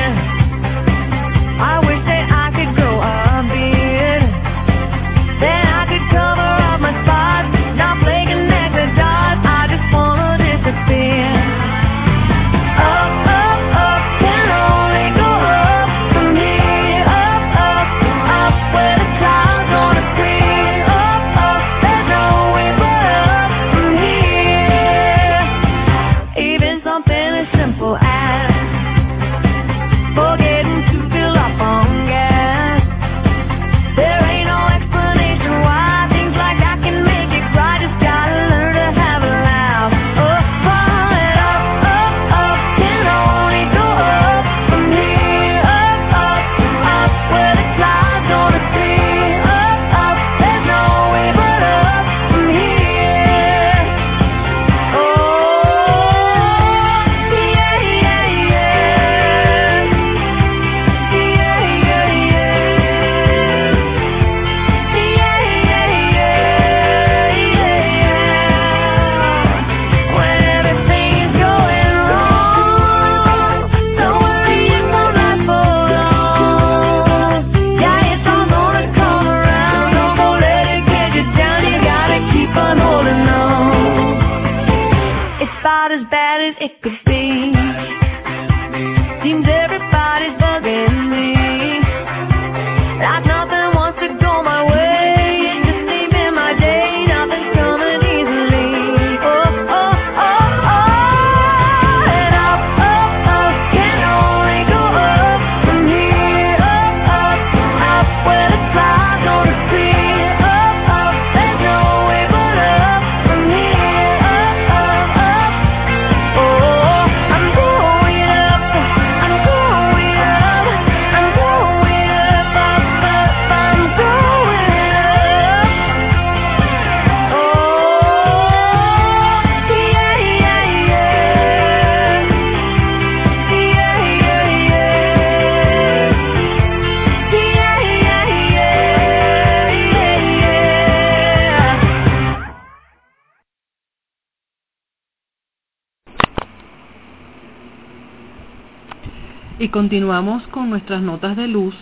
Continuamos 149.75 150.41
con 150.51 150.69
nuestras 150.69 151.01
notas 151.01 151.35
de 151.35 151.49
luz 151.49 151.75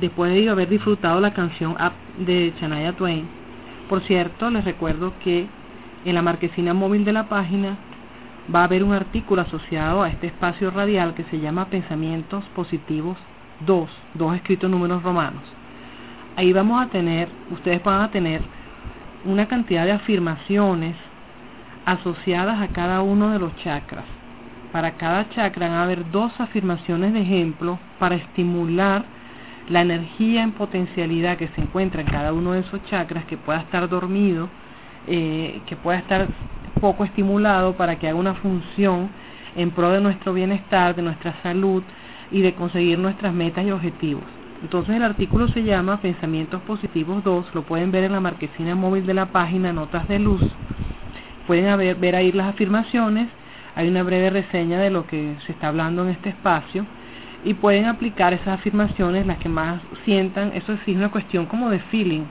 después 0.00 0.32
de 0.32 0.48
haber 0.48 0.68
disfrutado 0.68 1.20
la 1.20 1.34
canción 1.34 1.74
de 2.16 2.54
Shania 2.60 2.92
Twain. 2.92 3.26
Por 3.88 4.02
cierto, 4.02 4.48
les 4.50 4.64
recuerdo 4.64 5.12
que 5.24 5.48
en 6.04 6.14
la 6.14 6.22
marquesina 6.22 6.74
móvil 6.74 7.04
de 7.04 7.12
la 7.12 7.28
página 7.28 7.76
va 8.54 8.60
a 8.60 8.64
haber 8.66 8.84
un 8.84 8.92
artículo 8.92 9.42
asociado 9.42 10.04
a 10.04 10.10
este 10.10 10.28
espacio 10.28 10.70
radial 10.70 11.14
que 11.14 11.24
se 11.24 11.40
llama 11.40 11.66
Pensamientos 11.66 12.44
Positivos 12.54 13.18
2, 13.66 13.90
dos 14.14 14.36
escritos 14.36 14.70
números 14.70 15.02
romanos. 15.02 15.42
Ahí 16.36 16.52
vamos 16.52 16.80
a 16.80 16.88
tener, 16.88 17.28
ustedes 17.50 17.82
van 17.82 18.02
a 18.02 18.12
tener 18.12 18.42
una 19.24 19.48
cantidad 19.48 19.86
de 19.86 19.90
afirmaciones 19.90 20.94
asociadas 21.84 22.62
a 22.62 22.68
cada 22.68 23.02
uno 23.02 23.30
de 23.30 23.40
los 23.40 23.56
chakras. 23.56 24.21
Para 24.72 24.92
cada 24.92 25.28
chakra 25.30 25.68
van 25.68 25.76
a 25.76 25.82
haber 25.82 26.10
dos 26.10 26.32
afirmaciones 26.40 27.12
de 27.12 27.20
ejemplo 27.20 27.78
para 27.98 28.14
estimular 28.14 29.04
la 29.68 29.82
energía 29.82 30.42
en 30.42 30.52
potencialidad 30.52 31.36
que 31.36 31.48
se 31.48 31.60
encuentra 31.60 32.00
en 32.00 32.06
cada 32.06 32.32
uno 32.32 32.52
de 32.52 32.60
esos 32.60 32.82
chakras, 32.86 33.24
que 33.26 33.36
pueda 33.36 33.60
estar 33.60 33.88
dormido, 33.88 34.48
eh, 35.06 35.60
que 35.66 35.76
pueda 35.76 35.98
estar 35.98 36.26
poco 36.80 37.04
estimulado 37.04 37.74
para 37.74 37.98
que 37.98 38.08
haga 38.08 38.18
una 38.18 38.34
función 38.34 39.10
en 39.56 39.70
pro 39.70 39.90
de 39.90 40.00
nuestro 40.00 40.32
bienestar, 40.32 40.96
de 40.96 41.02
nuestra 41.02 41.34
salud 41.42 41.82
y 42.30 42.40
de 42.40 42.54
conseguir 42.54 42.98
nuestras 42.98 43.34
metas 43.34 43.66
y 43.66 43.70
objetivos. 43.70 44.24
Entonces 44.62 44.96
el 44.96 45.02
artículo 45.02 45.48
se 45.48 45.64
llama 45.64 46.00
Pensamientos 46.00 46.62
Positivos 46.62 47.22
2, 47.24 47.54
lo 47.54 47.62
pueden 47.62 47.92
ver 47.92 48.04
en 48.04 48.12
la 48.12 48.20
marquesina 48.20 48.74
móvil 48.74 49.04
de 49.06 49.14
la 49.14 49.26
página 49.26 49.72
Notas 49.72 50.08
de 50.08 50.18
Luz. 50.18 50.42
Pueden 51.46 52.00
ver 52.00 52.16
ahí 52.16 52.32
las 52.32 52.48
afirmaciones, 52.48 53.28
hay 53.74 53.88
una 53.88 54.02
breve 54.02 54.30
reseña 54.30 54.78
de 54.80 54.90
lo 54.90 55.06
que 55.06 55.36
se 55.46 55.52
está 55.52 55.68
hablando 55.68 56.02
en 56.02 56.10
este 56.10 56.30
espacio 56.30 56.86
y 57.44 57.54
pueden 57.54 57.86
aplicar 57.86 58.32
esas 58.32 58.48
afirmaciones, 58.60 59.26
las 59.26 59.38
que 59.38 59.48
más 59.48 59.80
sientan, 60.04 60.52
eso 60.54 60.76
sí 60.84 60.92
es 60.92 60.96
una 60.96 61.10
cuestión 61.10 61.46
como 61.46 61.70
de 61.70 61.78
feeling. 61.80 62.24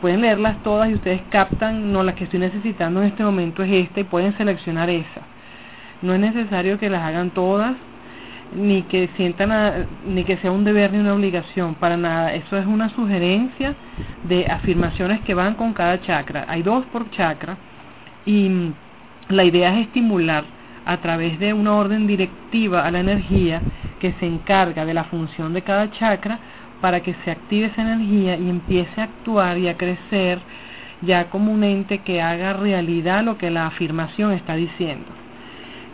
Pueden 0.00 0.20
leerlas 0.20 0.62
todas 0.62 0.90
y 0.90 0.94
ustedes 0.94 1.20
captan, 1.30 1.92
no, 1.92 2.02
la 2.02 2.14
que 2.14 2.24
estoy 2.24 2.40
necesitando 2.40 3.00
en 3.02 3.08
este 3.08 3.24
momento 3.24 3.62
es 3.62 3.72
esta 3.72 4.00
y 4.00 4.04
pueden 4.04 4.36
seleccionar 4.36 4.90
esa. 4.90 5.22
No 6.02 6.14
es 6.14 6.20
necesario 6.20 6.78
que 6.78 6.90
las 6.90 7.02
hagan 7.02 7.30
todas, 7.30 7.74
ni 8.54 8.82
que 8.82 9.08
sientan 9.16 9.52
a- 9.52 9.86
ni 10.06 10.24
que 10.24 10.36
sea 10.38 10.52
un 10.52 10.64
deber 10.64 10.92
ni 10.92 10.98
una 10.98 11.14
obligación, 11.14 11.74
para 11.74 11.96
nada. 11.96 12.34
Eso 12.34 12.56
es 12.58 12.66
una 12.66 12.88
sugerencia 12.90 13.74
de 14.24 14.46
afirmaciones 14.48 15.20
que 15.22 15.34
van 15.34 15.54
con 15.54 15.72
cada 15.72 16.00
chakra. 16.02 16.44
Hay 16.48 16.62
dos 16.62 16.84
por 16.86 17.10
chakra 17.10 17.56
y 18.26 18.72
la 19.28 19.44
idea 19.44 19.72
es 19.78 19.86
estimular 19.86 20.44
a 20.84 20.96
través 20.98 21.38
de 21.38 21.52
una 21.52 21.74
orden 21.74 22.06
directiva 22.06 22.84
a 22.84 22.90
la 22.90 23.00
energía 23.00 23.62
que 24.00 24.12
se 24.18 24.26
encarga 24.26 24.84
de 24.84 24.94
la 24.94 25.04
función 25.04 25.52
de 25.52 25.62
cada 25.62 25.90
chakra 25.92 26.38
para 26.80 27.00
que 27.00 27.14
se 27.24 27.30
active 27.30 27.66
esa 27.66 27.82
energía 27.82 28.36
y 28.36 28.50
empiece 28.50 29.00
a 29.00 29.04
actuar 29.04 29.58
y 29.58 29.68
a 29.68 29.76
crecer 29.76 30.40
ya 31.02 31.30
como 31.30 31.52
un 31.52 31.64
ente 31.64 31.98
que 31.98 32.20
haga 32.20 32.52
realidad 32.52 33.22
lo 33.24 33.38
que 33.38 33.50
la 33.50 33.66
afirmación 33.66 34.32
está 34.32 34.56
diciendo. 34.56 35.06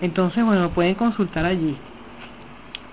Entonces, 0.01 0.45
bueno, 0.45 0.63
lo 0.63 0.71
pueden 0.71 0.95
consultar 0.95 1.45
allí. 1.45 1.77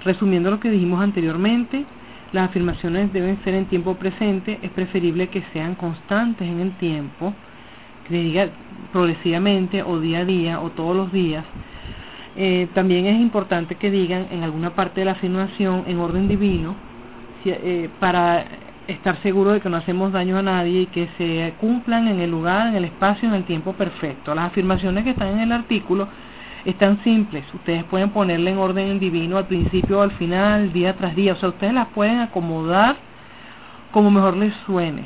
Resumiendo 0.03 0.51
lo 0.51 0.59
que 0.59 0.69
dijimos 0.69 1.01
anteriormente, 1.01 1.85
las 2.31 2.49
afirmaciones 2.49 3.13
deben 3.13 3.41
ser 3.43 3.53
en 3.53 3.65
tiempo 3.65 3.95
presente, 3.95 4.59
es 4.61 4.71
preferible 4.71 5.27
que 5.27 5.43
sean 5.53 5.75
constantes 5.75 6.47
en 6.47 6.59
el 6.59 6.71
tiempo, 6.77 7.33
que 8.07 8.15
diga 8.15 8.49
progresivamente 8.91 9.83
o 9.83 9.99
día 9.99 10.19
a 10.19 10.25
día 10.25 10.59
o 10.59 10.69
todos 10.71 10.95
los 10.95 11.11
días. 11.11 11.45
Eh, 12.37 12.67
también 12.73 13.05
es 13.05 13.19
importante 13.19 13.75
que 13.75 13.89
digan 13.89 14.27
en 14.31 14.43
alguna 14.43 14.71
parte 14.71 15.01
de 15.01 15.05
la 15.05 15.13
afirmación 15.13 15.85
en 15.87 15.99
orden 15.99 16.27
divino 16.27 16.75
eh, 17.45 17.89
para 17.99 18.45
estar 18.87 19.21
seguro 19.21 19.51
de 19.51 19.61
que 19.61 19.69
no 19.69 19.77
hacemos 19.77 20.11
daño 20.11 20.37
a 20.37 20.41
nadie 20.41 20.81
y 20.81 20.85
que 20.87 21.07
se 21.17 21.53
cumplan 21.59 22.07
en 22.07 22.19
el 22.19 22.29
lugar, 22.29 22.67
en 22.67 22.75
el 22.75 22.85
espacio, 22.85 23.27
en 23.27 23.35
el 23.35 23.45
tiempo 23.45 23.73
perfecto. 23.73 24.35
Las 24.35 24.47
afirmaciones 24.47 25.03
que 25.03 25.11
están 25.11 25.29
en 25.29 25.39
el 25.39 25.51
artículo 25.51 26.07
están 26.65 27.01
simples. 27.03 27.43
Ustedes 27.53 27.83
pueden 27.85 28.09
ponerle 28.09 28.51
en 28.51 28.57
orden 28.57 28.99
divino 28.99 29.37
al 29.37 29.45
principio 29.45 29.99
o 29.99 30.01
al 30.01 30.11
final, 30.11 30.73
día 30.73 30.95
tras 30.95 31.15
día. 31.15 31.33
O 31.33 31.35
sea, 31.37 31.49
ustedes 31.49 31.73
las 31.73 31.87
pueden 31.89 32.19
acomodar 32.19 32.97
como 33.91 34.11
mejor 34.11 34.35
les 34.35 34.53
suene. 34.65 35.05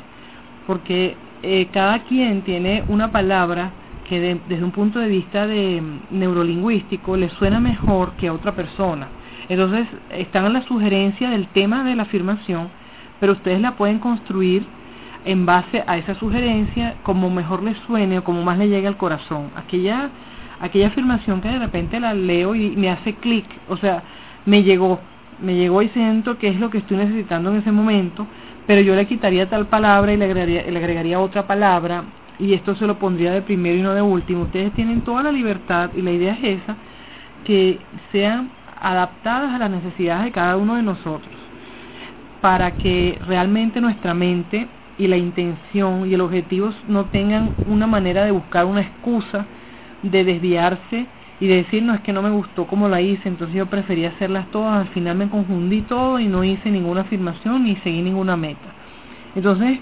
Porque 0.66 1.16
eh, 1.42 1.68
cada 1.72 2.00
quien 2.00 2.42
tiene 2.42 2.84
una 2.88 3.12
palabra 3.12 3.70
que 4.10 4.20
de- 4.20 4.40
desde 4.48 4.64
un 4.64 4.72
punto 4.72 4.98
de 4.98 5.06
vista 5.06 5.46
de 5.46 5.80
mm, 5.80 6.18
neurolingüístico 6.18 7.16
le 7.16 7.30
suena 7.30 7.60
mejor 7.60 8.14
que 8.16 8.26
a 8.26 8.32
otra 8.32 8.56
persona. 8.56 9.06
Entonces, 9.48 9.86
están 10.10 10.46
en 10.46 10.52
la 10.54 10.62
sugerencia 10.62 11.30
del 11.30 11.46
tema 11.48 11.84
de 11.84 11.94
la 11.94 12.02
afirmación, 12.02 12.68
pero 13.20 13.32
ustedes 13.34 13.60
la 13.60 13.76
pueden 13.76 14.00
construir 14.00 14.64
en 15.24 15.46
base 15.46 15.84
a 15.86 15.96
esa 15.96 16.16
sugerencia 16.16 16.96
como 17.04 17.30
mejor 17.30 17.62
les 17.62 17.76
suene 17.86 18.18
o 18.18 18.24
como 18.24 18.42
más 18.42 18.58
le 18.58 18.68
llegue 18.68 18.88
al 18.88 18.96
corazón. 18.96 19.50
Aquella 19.54 20.10
aquella 20.60 20.88
afirmación 20.88 21.40
que 21.40 21.48
de 21.48 21.58
repente 21.60 22.00
la 22.00 22.12
leo 22.12 22.54
y 22.54 22.70
me 22.76 22.90
hace 22.90 23.14
clic, 23.14 23.46
o 23.68 23.76
sea, 23.76 24.02
me 24.44 24.62
llegó, 24.62 24.98
me 25.40 25.54
llegó 25.54 25.80
y 25.82 25.88
siento 25.90 26.36
que 26.36 26.48
es 26.48 26.58
lo 26.60 26.68
que 26.68 26.78
estoy 26.78 26.96
necesitando 26.98 27.50
en 27.50 27.58
ese 27.58 27.72
momento, 27.72 28.26
pero 28.66 28.82
yo 28.82 28.94
le 28.94 29.06
quitaría 29.06 29.48
tal 29.48 29.66
palabra 29.68 30.12
y 30.12 30.16
le 30.18 30.24
agregaría, 30.26 30.62
le 30.70 30.78
agregaría 30.78 31.18
otra 31.20 31.46
palabra 31.46 32.04
y 32.40 32.54
esto 32.54 32.74
se 32.74 32.86
lo 32.86 32.98
pondría 32.98 33.32
de 33.32 33.42
primero 33.42 33.76
y 33.76 33.82
no 33.82 33.94
de 33.94 34.02
último. 34.02 34.42
Ustedes 34.42 34.72
tienen 34.72 35.02
toda 35.02 35.22
la 35.22 35.32
libertad 35.32 35.90
y 35.94 36.02
la 36.02 36.10
idea 36.10 36.32
es 36.42 36.62
esa, 36.62 36.76
que 37.44 37.78
sean 38.12 38.50
adaptadas 38.80 39.52
a 39.52 39.58
las 39.58 39.70
necesidades 39.70 40.24
de 40.24 40.32
cada 40.32 40.56
uno 40.56 40.76
de 40.76 40.82
nosotros, 40.82 41.30
para 42.40 42.78
que 42.78 43.18
realmente 43.26 43.80
nuestra 43.80 44.14
mente 44.14 44.66
y 44.98 45.06
la 45.06 45.16
intención 45.16 46.08
y 46.08 46.14
el 46.14 46.20
objetivo 46.20 46.70
no 46.88 47.06
tengan 47.06 47.52
una 47.66 47.86
manera 47.86 48.24
de 48.24 48.30
buscar 48.30 48.64
una 48.64 48.80
excusa 48.80 49.46
de 50.02 50.24
desviarse 50.24 51.06
y 51.40 51.46
de 51.46 51.56
decir 51.56 51.82
no 51.82 51.94
es 51.94 52.00
que 52.00 52.12
no 52.12 52.22
me 52.22 52.30
gustó 52.30 52.66
como 52.66 52.88
la 52.88 53.00
hice, 53.00 53.28
entonces 53.28 53.56
yo 53.56 53.66
prefería 53.66 54.10
hacerlas 54.10 54.50
todas, 54.50 54.80
al 54.80 54.92
final 54.92 55.16
me 55.16 55.28
confundí 55.28 55.82
todo 55.82 56.20
y 56.20 56.26
no 56.26 56.44
hice 56.44 56.70
ninguna 56.70 57.02
afirmación 57.02 57.64
ni 57.64 57.76
seguí 57.76 58.02
ninguna 58.02 58.36
meta. 58.36 58.74
Entonces, 59.34 59.78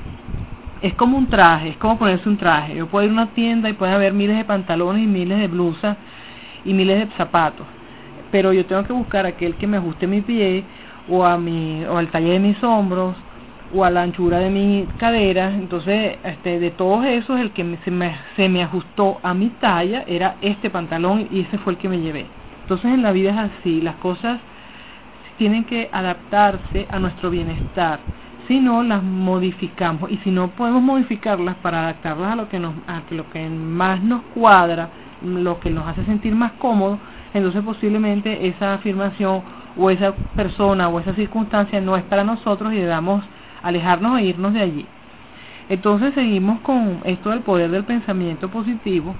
es 0.80 0.94
como 0.94 1.18
un 1.18 1.28
traje, 1.28 1.70
es 1.70 1.76
como 1.78 1.98
ponerse 1.98 2.28
un 2.28 2.36
traje. 2.38 2.76
Yo 2.76 2.86
puedo 2.88 3.04
ir 3.04 3.10
a 3.10 3.14
una 3.14 3.32
tienda 3.34 3.68
y 3.68 3.72
puede 3.74 3.92
haber 3.92 4.12
miles 4.12 4.36
de 4.36 4.44
pantalones 4.44 5.02
y 5.02 5.06
miles 5.06 5.38
de 5.38 5.48
blusas 5.48 5.96
y 6.64 6.72
miles 6.74 7.08
de 7.08 7.16
zapatos, 7.16 7.66
pero 8.30 8.52
yo 8.52 8.66
tengo 8.66 8.84
que 8.84 8.92
buscar 8.92 9.26
aquel 9.26 9.56
que 9.56 9.66
me 9.66 9.76
ajuste 9.78 10.06
mi 10.06 10.20
pie 10.20 10.64
o 11.08 11.24
a 11.24 11.38
mi 11.38 11.84
o 11.84 11.96
al 11.96 12.10
talle 12.10 12.30
de 12.32 12.38
mis 12.40 12.62
hombros 12.62 13.16
o 13.70 13.84
a 13.84 13.90
la 13.90 14.02
anchura 14.02 14.38
de 14.38 14.50
mi 14.50 14.88
cadera, 14.98 15.54
entonces 15.54 16.16
este, 16.24 16.58
de 16.58 16.70
todos 16.70 17.04
esos 17.06 17.38
el 17.40 17.52
que 17.52 17.64
me- 17.64 17.76
se, 17.84 17.90
me, 17.90 18.16
se 18.36 18.48
me 18.48 18.62
ajustó 18.62 19.20
a 19.22 19.34
mi 19.34 19.50
talla 19.50 20.04
era 20.06 20.36
este 20.40 20.70
pantalón 20.70 21.26
y 21.30 21.40
ese 21.40 21.58
fue 21.58 21.74
el 21.74 21.78
que 21.78 21.88
me 21.88 22.00
llevé. 22.00 22.26
Entonces 22.62 22.92
en 22.92 23.02
la 23.02 23.12
vida 23.12 23.30
es 23.30 23.52
así, 23.52 23.80
las 23.80 23.96
cosas 23.96 24.40
tienen 25.36 25.64
que 25.64 25.88
adaptarse 25.92 26.88
a 26.90 26.98
nuestro 26.98 27.30
bienestar, 27.30 28.00
si 28.48 28.60
no 28.60 28.82
las 28.82 29.02
modificamos 29.02 30.10
y 30.10 30.16
si 30.18 30.30
no 30.30 30.48
podemos 30.48 30.82
modificarlas 30.82 31.54
para 31.56 31.82
adaptarlas 31.82 32.32
a 32.32 32.36
lo 32.36 32.48
que 32.48 32.58
nos 32.58 32.74
a 32.86 33.02
lo 33.10 33.30
que 33.30 33.48
más 33.48 34.02
nos 34.02 34.22
cuadra, 34.34 34.88
lo 35.22 35.60
que 35.60 35.70
nos 35.70 35.86
hace 35.86 36.04
sentir 36.06 36.34
más 36.34 36.52
cómodo, 36.52 36.98
entonces 37.34 37.62
posiblemente 37.62 38.48
esa 38.48 38.74
afirmación 38.74 39.42
o 39.76 39.90
esa 39.90 40.14
persona 40.34 40.88
o 40.88 40.98
esa 40.98 41.14
circunstancia 41.14 41.80
no 41.80 41.96
es 41.96 42.02
para 42.04 42.24
nosotros 42.24 42.72
y 42.72 42.76
debamos 42.76 43.22
alejarnos 43.62 44.18
e 44.18 44.24
irnos 44.24 44.54
de 44.54 44.60
allí. 44.62 44.86
Entonces 45.68 46.14
seguimos 46.14 46.60
con 46.60 47.00
esto 47.04 47.30
del 47.30 47.40
poder 47.40 47.70
del 47.70 47.84
pensamiento 47.84 48.48
positivo. 48.48 49.14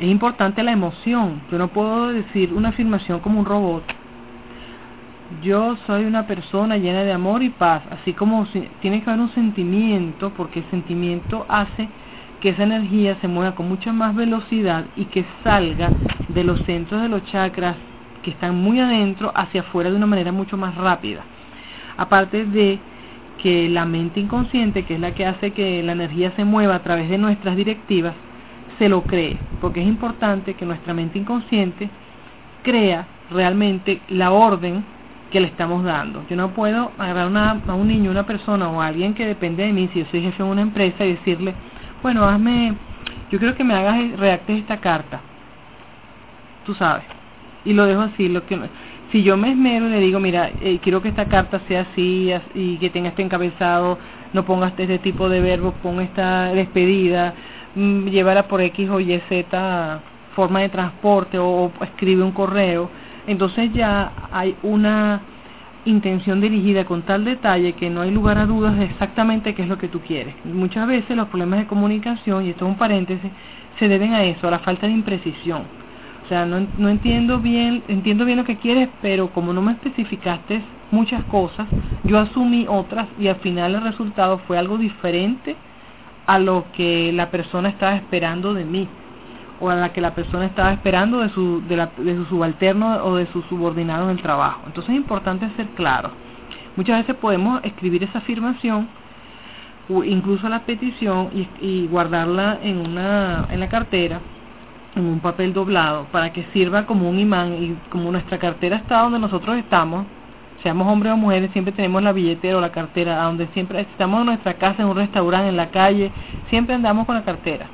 Es 0.00 0.08
importante 0.08 0.62
la 0.62 0.72
emoción. 0.72 1.40
Yo 1.50 1.58
no 1.58 1.68
puedo 1.68 2.08
decir 2.08 2.52
una 2.52 2.70
afirmación 2.70 3.20
como 3.20 3.38
un 3.38 3.46
robot. 3.46 3.95
Yo 5.42 5.76
soy 5.88 6.04
una 6.04 6.26
persona 6.28 6.76
llena 6.76 7.02
de 7.02 7.12
amor 7.12 7.42
y 7.42 7.50
paz, 7.50 7.82
así 7.90 8.12
como 8.12 8.46
si, 8.46 8.60
tiene 8.80 9.02
que 9.02 9.10
haber 9.10 9.22
un 9.22 9.34
sentimiento, 9.34 10.32
porque 10.36 10.60
el 10.60 10.70
sentimiento 10.70 11.44
hace 11.48 11.88
que 12.40 12.50
esa 12.50 12.62
energía 12.62 13.16
se 13.20 13.26
mueva 13.26 13.56
con 13.56 13.68
mucha 13.68 13.92
más 13.92 14.14
velocidad 14.14 14.84
y 14.96 15.06
que 15.06 15.24
salga 15.42 15.90
de 16.28 16.44
los 16.44 16.60
centros 16.62 17.02
de 17.02 17.08
los 17.08 17.24
chakras 17.24 17.76
que 18.22 18.30
están 18.30 18.54
muy 18.54 18.78
adentro 18.78 19.32
hacia 19.34 19.62
afuera 19.62 19.90
de 19.90 19.96
una 19.96 20.06
manera 20.06 20.30
mucho 20.30 20.56
más 20.56 20.76
rápida. 20.76 21.24
Aparte 21.96 22.44
de 22.44 22.78
que 23.42 23.68
la 23.68 23.84
mente 23.84 24.20
inconsciente, 24.20 24.84
que 24.84 24.94
es 24.94 25.00
la 25.00 25.12
que 25.12 25.26
hace 25.26 25.50
que 25.50 25.82
la 25.82 25.92
energía 25.92 26.32
se 26.36 26.44
mueva 26.44 26.76
a 26.76 26.82
través 26.84 27.10
de 27.10 27.18
nuestras 27.18 27.56
directivas, 27.56 28.14
se 28.78 28.88
lo 28.88 29.02
cree, 29.02 29.38
porque 29.60 29.80
es 29.80 29.88
importante 29.88 30.54
que 30.54 30.66
nuestra 30.66 30.94
mente 30.94 31.18
inconsciente 31.18 31.88
crea 32.62 33.08
realmente 33.30 34.00
la 34.08 34.30
orden 34.30 34.84
que 35.30 35.40
le 35.40 35.48
estamos 35.48 35.84
dando. 35.84 36.24
Yo 36.28 36.36
no 36.36 36.50
puedo 36.50 36.92
agarrar 36.98 37.60
a 37.66 37.74
un 37.74 37.88
niño, 37.88 38.10
una 38.10 38.26
persona 38.26 38.68
o 38.68 38.80
a 38.80 38.86
alguien 38.86 39.14
que 39.14 39.26
depende 39.26 39.64
de 39.64 39.72
mí, 39.72 39.88
si 39.92 40.00
yo 40.00 40.06
soy 40.10 40.22
jefe 40.22 40.42
de 40.42 40.48
una 40.48 40.62
empresa, 40.62 41.04
y 41.04 41.12
decirle, 41.12 41.54
bueno, 42.02 42.24
hazme, 42.24 42.74
yo 43.30 43.38
creo 43.38 43.54
que 43.54 43.64
me 43.64 43.74
hagas, 43.74 44.18
redactes 44.18 44.60
esta 44.60 44.78
carta. 44.78 45.20
Tú 46.64 46.74
sabes. 46.74 47.04
Y 47.64 47.72
lo 47.72 47.84
dejo 47.86 48.02
así, 48.02 48.28
lo 48.28 48.46
que 48.46 48.58
si 49.12 49.22
yo 49.22 49.36
me 49.36 49.50
esmero 49.50 49.86
y 49.86 49.90
le 49.90 50.00
digo, 50.00 50.20
mira, 50.20 50.50
eh, 50.60 50.78
quiero 50.82 51.00
que 51.00 51.08
esta 51.08 51.26
carta 51.26 51.60
sea 51.68 51.82
así 51.82 52.32
y 52.54 52.76
que 52.78 52.90
tenga 52.90 53.10
este 53.10 53.22
encabezado, 53.22 53.98
no 54.32 54.44
pongas 54.44 54.72
este 54.76 54.98
tipo 54.98 55.28
de 55.28 55.40
verbos, 55.40 55.74
pon 55.82 56.00
esta 56.00 56.52
despedida, 56.52 57.34
mm, 57.74 58.08
llévala 58.08 58.48
por 58.48 58.60
X 58.60 58.88
o 58.90 59.00
Y 59.00 59.20
Z 59.28 60.00
forma 60.34 60.60
de 60.60 60.68
transporte 60.68 61.38
o, 61.38 61.72
escribe 61.80 62.22
un 62.22 62.32
correo, 62.32 62.90
entonces 63.26 63.72
ya 63.72 64.12
hay 64.32 64.56
una 64.62 65.20
intención 65.84 66.40
dirigida 66.40 66.84
con 66.84 67.02
tal 67.02 67.24
detalle 67.24 67.74
que 67.74 67.90
no 67.90 68.02
hay 68.02 68.10
lugar 68.10 68.38
a 68.38 68.46
dudas 68.46 68.76
de 68.76 68.84
exactamente 68.84 69.54
qué 69.54 69.62
es 69.62 69.68
lo 69.68 69.78
que 69.78 69.88
tú 69.88 70.00
quieres. 70.00 70.34
Muchas 70.44 70.86
veces 70.88 71.16
los 71.16 71.28
problemas 71.28 71.60
de 71.60 71.66
comunicación, 71.66 72.44
y 72.44 72.50
esto 72.50 72.64
es 72.64 72.72
un 72.72 72.78
paréntesis, 72.78 73.30
se 73.78 73.88
deben 73.88 74.14
a 74.14 74.24
eso, 74.24 74.48
a 74.48 74.50
la 74.50 74.58
falta 74.60 74.86
de 74.86 74.92
imprecisión 74.92 75.62
o 76.26 76.28
sea, 76.28 76.44
no, 76.44 76.66
no 76.76 76.88
entiendo 76.88 77.38
bien, 77.38 77.84
entiendo 77.86 78.24
bien 78.24 78.38
lo 78.38 78.44
que 78.44 78.56
quieres, 78.56 78.88
pero 79.00 79.30
como 79.30 79.52
no 79.52 79.62
me 79.62 79.72
especificaste 79.72 80.60
muchas 80.90 81.22
cosas, 81.26 81.68
yo 82.04 82.18
asumí 82.18 82.66
otras 82.68 83.06
y 83.20 83.28
al 83.28 83.36
final 83.36 83.76
el 83.76 83.82
resultado 83.82 84.38
fue 84.48 84.58
algo 84.58 84.76
diferente 84.76 85.54
a 86.26 86.40
lo 86.40 86.64
que 86.76 87.12
la 87.12 87.30
persona 87.30 87.68
estaba 87.68 87.94
esperando 87.94 88.54
de 88.54 88.64
mí 88.64 88.88
o 89.60 89.70
a 89.70 89.74
la 89.74 89.92
que 89.92 90.00
la 90.00 90.14
persona 90.14 90.46
estaba 90.46 90.72
esperando 90.72 91.20
de 91.20 91.28
su, 91.30 91.62
de, 91.66 91.76
la, 91.76 91.90
de 91.96 92.16
su 92.16 92.24
subalterno 92.26 93.04
o 93.04 93.16
de 93.16 93.26
su 93.28 93.42
subordinado 93.42 94.04
en 94.04 94.16
el 94.16 94.22
trabajo. 94.22 94.62
Entonces 94.66 94.90
es 94.90 94.96
importante 94.96 95.48
ser 95.56 95.66
claro. 95.70 96.10
Muchas 96.76 96.98
veces 97.00 97.16
podemos 97.16 97.64
escribir 97.64 98.04
esa 98.04 98.18
afirmación 98.18 98.88
o 99.88 100.04
incluso 100.04 100.48
la 100.48 100.60
petición 100.60 101.30
y, 101.60 101.86
guardarla 101.86 102.58
en, 102.62 102.78
una, 102.78 103.46
en 103.50 103.60
la 103.60 103.68
cartera 103.68 104.20
en 104.96 105.04
un 105.04 105.20
papel 105.20 105.52
doblado 105.52 106.06
para 106.10 106.32
que 106.32 106.44
sirva 106.52 106.86
como 106.86 107.08
un 107.08 107.18
imán 107.18 107.52
y 107.52 107.76
como 107.90 108.10
nuestra 108.10 108.38
cartera 108.38 108.76
está 108.76 109.02
donde 109.02 109.18
nosotros 109.18 109.56
estamos, 109.58 110.06
seamos 110.62 110.88
hombres 110.88 111.12
o 111.12 111.16
mujeres, 111.16 111.50
siempre 111.52 111.72
tenemos 111.72 112.02
la 112.02 112.12
billetera 112.12 112.56
o 112.56 112.60
la 112.60 112.72
cartera, 112.72 113.22
donde 113.22 113.46
siempre 113.48 113.80
estamos 113.80 114.20
en 114.20 114.26
nuestra 114.26 114.54
casa, 114.54 114.82
en 114.82 114.88
un 114.88 114.96
restaurante, 114.96 115.50
en 115.50 115.56
la 115.56 115.70
calle, 115.70 116.10
siempre 116.48 116.74
andamos 116.74 117.04
con 117.06 117.14
la 117.14 117.24
cartera. 117.24 117.66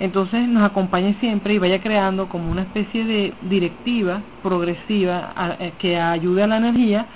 Entonces 0.00 0.48
nos 0.48 0.62
acompañe 0.62 1.16
siempre 1.20 1.54
y 1.54 1.58
vaya 1.58 1.80
creando 1.80 2.28
como 2.28 2.50
una 2.52 2.62
especie 2.62 3.04
de 3.04 3.34
directiva 3.42 4.22
progresiva 4.42 5.56
eh, 5.58 5.72
que 5.78 5.98
ayude 5.98 6.44
a 6.44 6.46
la 6.46 6.58
energía 6.58 7.06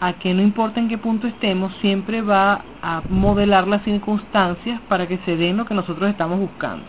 a 0.00 0.14
que 0.14 0.34
no 0.34 0.42
importa 0.42 0.80
en 0.80 0.88
qué 0.88 0.98
punto 0.98 1.26
estemos, 1.26 1.72
siempre 1.80 2.20
va 2.20 2.64
a 2.82 3.02
modelar 3.08 3.66
las 3.66 3.82
circunstancias 3.82 4.80
para 4.88 5.06
que 5.06 5.18
se 5.24 5.36
den 5.36 5.56
lo 5.56 5.64
que 5.64 5.74
nosotros 5.74 6.10
estamos 6.10 6.38
buscando. 6.38 6.84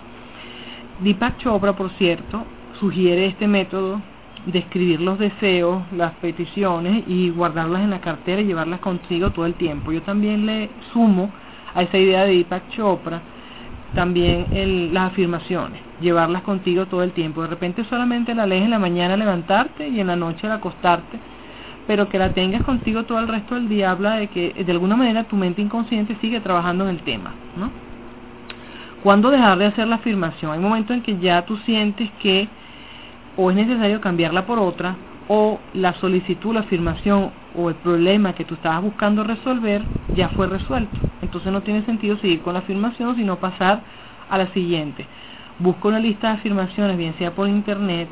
Deepak 1.00 1.38
Chopra, 1.38 1.74
por 1.74 1.90
cierto, 1.92 2.44
sugiere 2.80 3.28
este 3.28 3.48
método 3.48 4.02
de 4.46 4.60
escribir 4.60 5.00
los 5.00 5.20
deseos, 5.20 5.84
las 5.94 6.14
peticiones 6.16 7.04
y 7.08 7.30
guardarlas 7.30 7.84
en 7.84 7.92
la 7.92 8.02
cartera 8.02 8.42
y 8.42 8.46
llevarlas 8.46 8.80
consigo 8.80 9.30
todo 9.32 9.46
el 9.46 9.54
tiempo. 9.54 9.92
Yo 9.92 10.02
también 10.02 10.46
le 10.46 10.70
sumo 10.92 11.30
a 11.76 11.84
esa 11.84 11.98
idea 11.98 12.24
de 12.24 12.34
Deepak 12.34 12.70
Chopra 12.70 13.22
también 13.94 14.48
el, 14.54 14.94
las 14.94 15.12
afirmaciones, 15.12 15.82
llevarlas 16.02 16.44
contigo 16.44 16.86
todo 16.86 17.04
el 17.04 17.12
tiempo. 17.12 17.42
De 17.42 17.48
repente 17.48 17.84
solamente 17.86 18.36
la 18.36 18.46
lees 18.46 18.64
en 18.64 18.72
la 18.72 18.80
mañana 18.80 19.14
al 19.14 19.20
levantarte 19.20 19.88
y 19.88 20.00
en 20.00 20.08
la 20.08 20.16
noche 20.16 20.48
al 20.48 20.54
acostarte, 20.54 21.20
pero 21.88 22.10
que 22.10 22.20
la 22.20 22.34
tengas 22.34 22.64
contigo 22.64 23.04
todo 23.04 23.20
el 23.20 23.28
resto 23.28 23.56
del 23.56 23.70
día 23.70 23.92
habla 23.92 24.16
de 24.16 24.28
que 24.28 24.54
de 24.54 24.72
alguna 24.72 24.96
manera 24.96 25.24
tu 25.24 25.36
mente 25.36 25.62
inconsciente 25.62 26.18
sigue 26.22 26.40
trabajando 26.42 26.84
en 26.84 26.92
el 26.92 27.00
tema, 27.02 27.34
¿no? 27.58 27.72
¿Cuándo 29.04 29.30
dejar 29.30 29.58
de 29.58 29.66
hacer 29.66 29.88
la 29.88 29.96
afirmación? 29.96 30.52
Hay 30.52 30.60
momentos 30.60 30.96
en 30.96 31.04
que 31.04 31.18
ya 31.20 31.46
tú 31.46 31.58
sientes 31.58 32.10
que 32.20 32.48
o 33.38 33.52
es 33.52 33.56
necesario 33.56 34.02
cambiarla 34.02 34.46
por 34.46 34.60
otra 34.60 34.96
o 35.28 35.60
la 35.74 35.94
solicitud, 35.94 36.54
la 36.54 36.62
afirmación 36.62 37.32
o 37.58 37.70
el 37.70 37.76
problema 37.76 38.34
que 38.34 38.46
tú 38.46 38.54
estabas 38.56 38.82
buscando 38.84 39.24
resolver 39.24 39.84
ya 40.16 40.30
fue 40.30 40.48
resuelto. 40.48 41.00
Entonces 41.22 41.52
no 41.52 41.62
tiene 41.62 41.84
sentido 41.86 42.18
seguir 42.18 42.42
con 42.42 42.54
la 42.54 42.60
afirmación, 42.60 43.16
sino 43.16 43.38
pasar 43.38 43.82
a 44.30 44.38
la 44.38 44.48
siguiente. 44.54 45.06
Busca 45.60 45.88
una 45.88 46.00
lista 46.00 46.28
de 46.30 46.34
afirmaciones, 46.36 46.98
bien 46.98 47.16
sea 47.18 47.32
por 47.32 47.48
internet, 47.48 48.08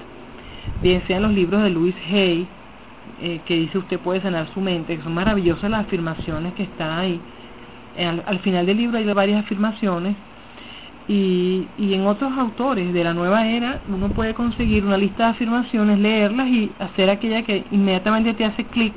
bien 0.81 1.03
sea 1.05 1.17
en 1.17 1.23
los 1.23 1.31
libros 1.31 1.61
de 1.61 1.69
Louis 1.69 1.95
Hay, 2.11 2.47
eh, 3.21 3.39
que 3.45 3.55
dice 3.55 3.77
usted 3.77 3.99
puede 3.99 4.21
sanar 4.21 4.47
su 4.53 4.61
mente, 4.61 4.97
que 4.97 5.03
son 5.03 5.13
maravillosas 5.13 5.69
las 5.69 5.85
afirmaciones 5.85 6.53
que 6.55 6.63
están 6.63 6.97
ahí. 6.97 7.21
Al, 7.99 8.23
al 8.25 8.39
final 8.39 8.65
del 8.65 8.77
libro 8.77 8.97
hay 8.97 9.05
varias 9.05 9.45
afirmaciones 9.45 10.15
y, 11.07 11.67
y 11.77 11.93
en 11.93 12.07
otros 12.07 12.35
autores 12.37 12.91
de 12.91 13.03
la 13.03 13.13
nueva 13.13 13.47
era 13.47 13.79
uno 13.87 14.09
puede 14.09 14.33
conseguir 14.33 14.83
una 14.85 14.97
lista 14.97 15.25
de 15.25 15.29
afirmaciones, 15.31 15.99
leerlas 15.99 16.47
y 16.47 16.71
hacer 16.79 17.09
aquella 17.09 17.43
que 17.43 17.63
inmediatamente 17.71 18.33
te 18.33 18.43
hace 18.43 18.63
clic. 18.65 18.93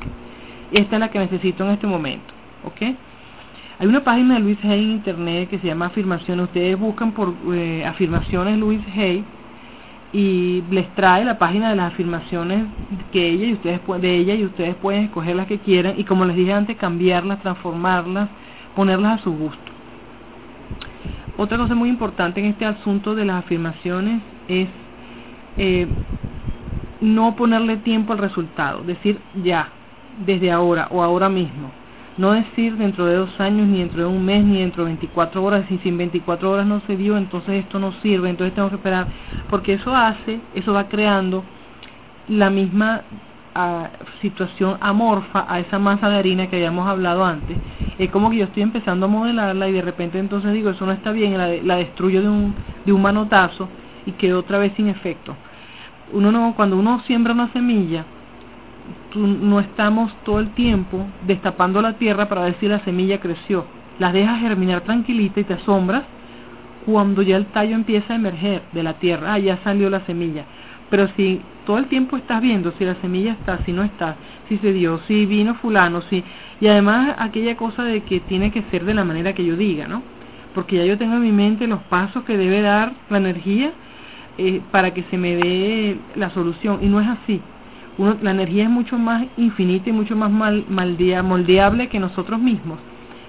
Esta 0.72 0.96
es 0.96 1.00
la 1.00 1.10
que 1.10 1.18
necesito 1.18 1.64
en 1.64 1.70
este 1.70 1.86
momento. 1.86 2.34
¿Ok? 2.64 2.94
Hay 3.80 3.86
una 3.86 4.02
página 4.02 4.34
de 4.34 4.40
Luis 4.40 4.58
Hay 4.64 4.82
en 4.82 4.90
internet 4.90 5.48
que 5.48 5.58
se 5.60 5.68
llama 5.68 5.86
Afirmaciones. 5.86 6.46
Ustedes 6.46 6.78
buscan 6.78 7.12
por 7.12 7.32
eh, 7.54 7.84
afirmaciones 7.86 8.58
Luis 8.58 8.80
Hay 8.96 9.24
y 10.12 10.64
les 10.70 10.92
trae 10.94 11.24
la 11.24 11.38
página 11.38 11.70
de 11.70 11.76
las 11.76 11.92
afirmaciones 11.92 12.64
que 13.12 13.28
ella 13.28 13.46
y 13.46 13.52
ustedes 13.52 13.80
de 14.00 14.16
ella 14.16 14.34
y 14.34 14.44
ustedes 14.44 14.74
pueden 14.76 15.04
escoger 15.04 15.36
las 15.36 15.46
que 15.46 15.58
quieran 15.58 15.94
y 15.98 16.04
como 16.04 16.24
les 16.24 16.34
dije 16.34 16.52
antes 16.52 16.76
cambiarlas, 16.76 17.40
transformarlas, 17.42 18.28
ponerlas 18.74 19.20
a 19.20 19.22
su 19.22 19.32
gusto. 19.32 19.72
Otra 21.36 21.56
cosa 21.56 21.74
muy 21.74 21.88
importante 21.88 22.40
en 22.40 22.46
este 22.46 22.64
asunto 22.64 23.14
de 23.14 23.24
las 23.24 23.44
afirmaciones 23.44 24.22
es 24.48 24.68
eh, 25.56 25.86
no 27.00 27.36
ponerle 27.36 27.76
tiempo 27.76 28.12
al 28.12 28.18
resultado, 28.18 28.82
decir 28.82 29.20
ya, 29.44 29.68
desde 30.24 30.50
ahora 30.50 30.88
o 30.90 31.02
ahora 31.02 31.28
mismo. 31.28 31.70
No 32.16 32.32
decir 32.32 32.76
dentro 32.76 33.06
de 33.06 33.14
dos 33.14 33.40
años, 33.40 33.68
ni 33.68 33.78
dentro 33.78 34.00
de 34.00 34.06
un 34.06 34.24
mes, 34.24 34.44
ni 34.44 34.58
dentro 34.58 34.84
de 34.84 34.90
24 34.90 35.42
horas, 35.42 35.64
si 35.68 35.78
sin 35.78 35.96
24 35.96 36.50
horas 36.50 36.66
no 36.66 36.80
se 36.86 36.96
dio, 36.96 37.16
entonces 37.16 37.64
esto 37.64 37.78
no 37.78 37.92
sirve, 38.02 38.28
entonces 38.28 38.54
tengo 38.54 38.68
que 38.70 38.76
esperar, 38.76 39.06
porque 39.48 39.74
eso 39.74 39.94
hace, 39.94 40.40
eso 40.54 40.72
va 40.72 40.88
creando 40.88 41.44
la 42.28 42.50
misma 42.50 43.02
situación 44.20 44.76
amorfa 44.80 45.44
a 45.48 45.58
esa 45.58 45.78
masa 45.78 46.08
de 46.08 46.16
harina 46.16 46.48
que 46.48 46.56
habíamos 46.56 46.86
hablado 46.86 47.24
antes. 47.24 47.56
Es 47.98 48.10
como 48.10 48.30
que 48.30 48.36
yo 48.36 48.44
estoy 48.44 48.62
empezando 48.62 49.06
a 49.06 49.08
modelarla 49.08 49.68
y 49.68 49.72
de 49.72 49.82
repente 49.82 50.18
entonces 50.18 50.52
digo, 50.52 50.70
eso 50.70 50.86
no 50.86 50.92
está 50.92 51.10
bien, 51.10 51.36
la, 51.36 51.48
la 51.48 51.76
destruyo 51.76 52.22
de 52.22 52.28
un, 52.28 52.54
de 52.84 52.92
un 52.92 53.02
manotazo 53.02 53.68
y 54.06 54.12
quedo 54.12 54.40
otra 54.40 54.58
vez 54.58 54.72
sin 54.76 54.88
efecto. 54.88 55.34
Uno 56.12 56.30
no, 56.30 56.54
cuando 56.54 56.78
uno 56.78 57.00
siembra 57.06 57.32
una 57.32 57.52
semilla, 57.52 58.04
tú, 59.10 59.26
no 59.26 59.60
estamos 59.60 60.12
todo 60.24 60.40
el 60.40 60.50
tiempo 60.54 61.06
destapando 61.26 61.82
la 61.82 61.94
tierra 61.94 62.28
para 62.28 62.42
ver 62.42 62.56
si 62.60 62.68
la 62.68 62.80
semilla 62.84 63.20
creció. 63.20 63.64
Las 63.98 64.12
dejas 64.12 64.40
germinar 64.40 64.82
tranquilita 64.82 65.40
y 65.40 65.44
te 65.44 65.54
asombras 65.54 66.04
cuando 66.86 67.22
ya 67.22 67.36
el 67.36 67.46
tallo 67.46 67.74
empieza 67.74 68.12
a 68.12 68.16
emerger 68.16 68.62
de 68.72 68.82
la 68.82 68.94
tierra, 68.94 69.34
ah, 69.34 69.38
ya 69.38 69.58
salió 69.62 69.90
la 69.90 70.00
semilla. 70.06 70.44
Pero 70.90 71.08
si 71.16 71.40
todo 71.66 71.78
el 71.78 71.86
tiempo 71.86 72.16
estás 72.16 72.40
viendo 72.40 72.72
si 72.78 72.84
la 72.84 72.94
semilla 72.96 73.32
está, 73.32 73.58
si 73.66 73.72
no 73.72 73.82
está, 73.82 74.16
si 74.48 74.56
se 74.58 74.72
dio, 74.72 75.00
si 75.06 75.26
vino 75.26 75.54
fulano, 75.56 76.00
si 76.02 76.24
y 76.60 76.66
además 76.66 77.14
aquella 77.18 77.56
cosa 77.56 77.84
de 77.84 78.00
que 78.02 78.20
tiene 78.20 78.50
que 78.50 78.62
ser 78.70 78.84
de 78.84 78.94
la 78.94 79.04
manera 79.04 79.34
que 79.34 79.44
yo 79.44 79.56
diga, 79.56 79.86
¿no? 79.86 80.02
Porque 80.54 80.76
ya 80.76 80.84
yo 80.84 80.98
tengo 80.98 81.16
en 81.16 81.22
mi 81.22 81.32
mente 81.32 81.66
los 81.66 81.82
pasos 81.84 82.24
que 82.24 82.36
debe 82.36 82.62
dar 82.62 82.92
la 83.10 83.18
energía 83.18 83.72
eh, 84.38 84.60
para 84.70 84.92
que 84.94 85.04
se 85.10 85.18
me 85.18 85.36
dé 85.36 85.98
la 86.16 86.30
solución. 86.30 86.78
Y 86.82 86.86
no 86.86 87.00
es 87.00 87.06
así. 87.06 87.40
Uno, 87.98 88.16
la 88.22 88.30
energía 88.30 88.64
es 88.64 88.70
mucho 88.70 88.96
más 88.98 89.26
infinita 89.36 89.90
y 89.90 89.92
mucho 89.92 90.16
más 90.16 90.30
mal, 90.30 90.64
moldeable 90.68 91.88
que 91.88 91.98
nosotros 91.98 92.40
mismos. 92.40 92.78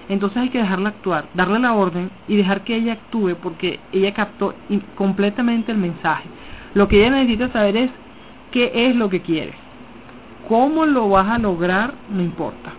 Entonces 0.08 0.38
hay 0.38 0.48
que 0.48 0.58
dejarla 0.58 0.88
actuar, 0.90 1.26
darle 1.34 1.58
la 1.58 1.74
orden 1.74 2.10
y 2.26 2.36
dejar 2.36 2.64
que 2.64 2.76
ella 2.76 2.94
actúe 2.94 3.36
porque 3.42 3.78
ella 3.92 4.12
captó 4.14 4.54
completamente 4.96 5.70
el 5.70 5.78
mensaje. 5.78 6.28
Lo 6.74 6.88
que 6.88 7.00
ella 7.00 7.10
necesita 7.10 7.52
saber 7.52 7.76
es 7.76 7.90
qué 8.50 8.72
es 8.74 8.96
lo 8.96 9.08
que 9.08 9.20
quiere. 9.20 9.54
¿Cómo 10.48 10.84
lo 10.84 11.08
vas 11.08 11.28
a 11.28 11.38
lograr? 11.38 11.94
No 12.10 12.22
importa. 12.22 12.72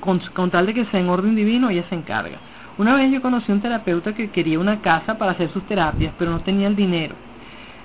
Con, 0.00 0.20
con 0.34 0.50
tal 0.50 0.66
de 0.66 0.74
que 0.74 0.86
sea 0.86 1.00
en 1.00 1.08
orden 1.08 1.36
divino, 1.36 1.68
ella 1.68 1.84
se 1.88 1.94
encarga. 1.94 2.38
Una 2.78 2.96
vez 2.96 3.12
yo 3.12 3.20
conocí 3.20 3.52
a 3.52 3.54
un 3.54 3.60
terapeuta 3.60 4.14
que 4.14 4.30
quería 4.30 4.58
una 4.58 4.80
casa 4.80 5.18
para 5.18 5.32
hacer 5.32 5.50
sus 5.50 5.66
terapias, 5.66 6.14
pero 6.18 6.30
no 6.30 6.40
tenía 6.40 6.66
el 6.66 6.76
dinero. 6.76 7.14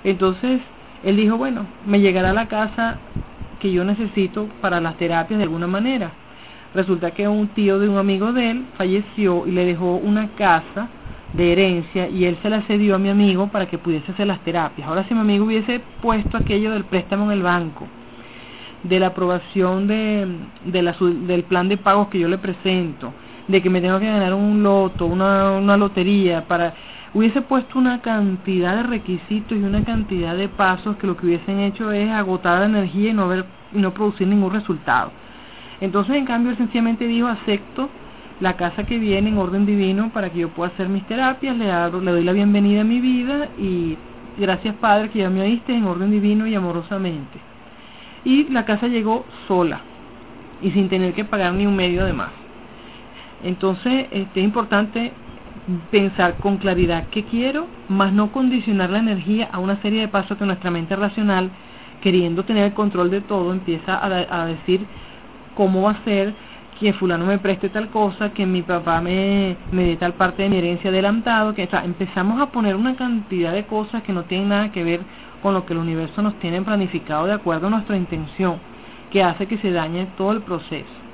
Entonces, 0.04 0.62
él 1.04 1.16
dijo, 1.16 1.36
bueno, 1.36 1.66
me 1.86 2.00
llegará 2.00 2.32
la 2.32 2.48
casa 2.48 2.98
que 3.60 3.72
yo 3.72 3.84
necesito 3.84 4.48
para 4.60 4.80
las 4.80 4.96
terapias 4.96 5.38
de 5.38 5.44
alguna 5.44 5.66
manera. 5.66 6.12
Resulta 6.74 7.12
que 7.12 7.26
un 7.26 7.48
tío 7.48 7.78
de 7.78 7.88
un 7.88 7.96
amigo 7.96 8.32
de 8.32 8.50
él 8.50 8.64
falleció 8.76 9.46
y 9.46 9.52
le 9.52 9.64
dejó 9.64 9.96
una 9.96 10.28
casa 10.36 10.88
de 11.32 11.52
herencia 11.52 12.08
y 12.08 12.24
él 12.24 12.38
se 12.42 12.50
la 12.50 12.62
cedió 12.62 12.94
a 12.94 12.98
mi 12.98 13.08
amigo 13.08 13.48
para 13.48 13.66
que 13.66 13.78
pudiese 13.78 14.12
hacer 14.12 14.26
las 14.26 14.40
terapias. 14.40 14.88
Ahora 14.88 15.04
si 15.08 15.14
mi 15.14 15.20
amigo 15.20 15.44
hubiese 15.44 15.80
puesto 16.00 16.36
aquello 16.36 16.70
del 16.72 16.84
préstamo 16.84 17.26
en 17.26 17.32
el 17.32 17.42
banco, 17.42 17.86
de 18.82 19.00
la 19.00 19.08
aprobación 19.08 19.86
de, 19.86 20.26
de 20.64 20.82
la, 20.82 20.94
del 21.00 21.44
plan 21.44 21.68
de 21.68 21.76
pagos 21.76 22.08
que 22.08 22.18
yo 22.18 22.28
le 22.28 22.38
presento, 22.38 23.12
de 23.48 23.62
que 23.62 23.70
me 23.70 23.80
tengo 23.80 23.98
que 23.98 24.06
ganar 24.06 24.34
un 24.34 24.62
loto, 24.62 25.06
una, 25.06 25.52
una 25.52 25.76
lotería, 25.76 26.46
para 26.46 26.74
hubiese 27.14 27.42
puesto 27.42 27.78
una 27.78 28.00
cantidad 28.00 28.76
de 28.76 28.82
requisitos 28.82 29.56
y 29.56 29.62
una 29.62 29.84
cantidad 29.84 30.36
de 30.36 30.48
pasos 30.48 30.96
que 30.96 31.06
lo 31.06 31.16
que 31.16 31.26
hubiesen 31.26 31.60
hecho 31.60 31.92
es 31.92 32.10
agotar 32.10 32.60
la 32.60 32.66
energía 32.66 33.10
y 33.10 33.14
no 33.14 33.24
haber 33.24 33.46
no 33.72 33.92
producir 33.92 34.26
ningún 34.26 34.52
resultado. 34.52 35.12
Entonces, 35.80 36.16
en 36.16 36.24
cambio, 36.24 36.50
él 36.50 36.56
sencillamente 36.56 37.06
dijo, 37.06 37.28
acepto 37.28 37.88
la 38.40 38.56
casa 38.56 38.84
que 38.84 38.98
viene 38.98 39.30
en 39.30 39.38
orden 39.38 39.66
divino 39.66 40.10
para 40.10 40.30
que 40.30 40.40
yo 40.40 40.48
pueda 40.50 40.70
hacer 40.70 40.88
mis 40.88 41.04
terapias, 41.06 41.56
le, 41.56 41.66
le 41.66 42.12
doy 42.12 42.24
la 42.24 42.32
bienvenida 42.32 42.82
a 42.82 42.84
mi 42.84 43.00
vida 43.00 43.48
y 43.58 43.96
gracias 44.38 44.76
Padre 44.76 45.10
que 45.10 45.20
ya 45.20 45.30
me 45.30 45.40
oíste 45.40 45.74
en 45.74 45.84
orden 45.84 46.10
divino 46.10 46.46
y 46.46 46.54
amorosamente. 46.54 47.38
Y 48.24 48.44
la 48.44 48.64
casa 48.64 48.86
llegó 48.86 49.24
sola 49.46 49.80
y 50.62 50.70
sin 50.70 50.88
tener 50.88 51.14
que 51.14 51.24
pagar 51.24 51.54
ni 51.54 51.66
un 51.66 51.76
medio 51.76 52.04
de 52.04 52.12
más. 52.12 52.30
Entonces, 53.42 54.06
este, 54.10 54.40
es 54.40 54.44
importante 54.44 55.12
pensar 55.90 56.36
con 56.38 56.58
claridad 56.58 57.06
qué 57.10 57.24
quiero, 57.24 57.66
más 57.88 58.12
no 58.12 58.32
condicionar 58.32 58.90
la 58.90 58.98
energía 58.98 59.48
a 59.52 59.58
una 59.58 59.80
serie 59.82 60.00
de 60.02 60.08
pasos 60.08 60.38
que 60.38 60.46
nuestra 60.46 60.70
mente 60.70 60.96
racional, 60.96 61.50
queriendo 62.02 62.44
tener 62.44 62.64
el 62.64 62.74
control 62.74 63.10
de 63.10 63.20
todo, 63.20 63.52
empieza 63.52 63.94
a, 63.94 64.42
a 64.42 64.46
decir 64.46 64.86
cómo 65.54 65.82
va 65.82 65.92
a 65.92 66.04
ser 66.04 66.34
que 66.78 66.92
fulano 66.92 67.26
me 67.26 67.38
preste 67.38 67.68
tal 67.70 67.88
cosa, 67.88 68.30
que 68.32 68.46
mi 68.46 68.62
papá 68.62 69.00
me, 69.00 69.56
me 69.72 69.84
dé 69.84 69.96
tal 69.96 70.14
parte 70.14 70.44
de 70.44 70.48
mi 70.48 70.58
herencia 70.58 70.90
adelantado, 70.90 71.54
que 71.54 71.68
empezamos 71.84 72.40
a 72.40 72.46
poner 72.46 72.76
una 72.76 72.94
cantidad 72.94 73.52
de 73.52 73.64
cosas 73.64 74.02
que 74.04 74.12
no 74.12 74.24
tienen 74.24 74.50
nada 74.50 74.70
que 74.70 74.84
ver 74.84 75.00
con 75.42 75.54
lo 75.54 75.66
que 75.66 75.72
el 75.72 75.80
universo 75.80 76.22
nos 76.22 76.38
tiene 76.38 76.62
planificado 76.62 77.26
de 77.26 77.32
acuerdo 77.32 77.66
a 77.66 77.70
nuestra 77.70 77.96
intención, 77.96 78.58
que 79.10 79.22
hace 79.22 79.46
que 79.46 79.58
se 79.58 79.72
dañe 79.72 80.06
todo 80.16 80.32
el 80.32 80.42
proceso. 80.42 81.07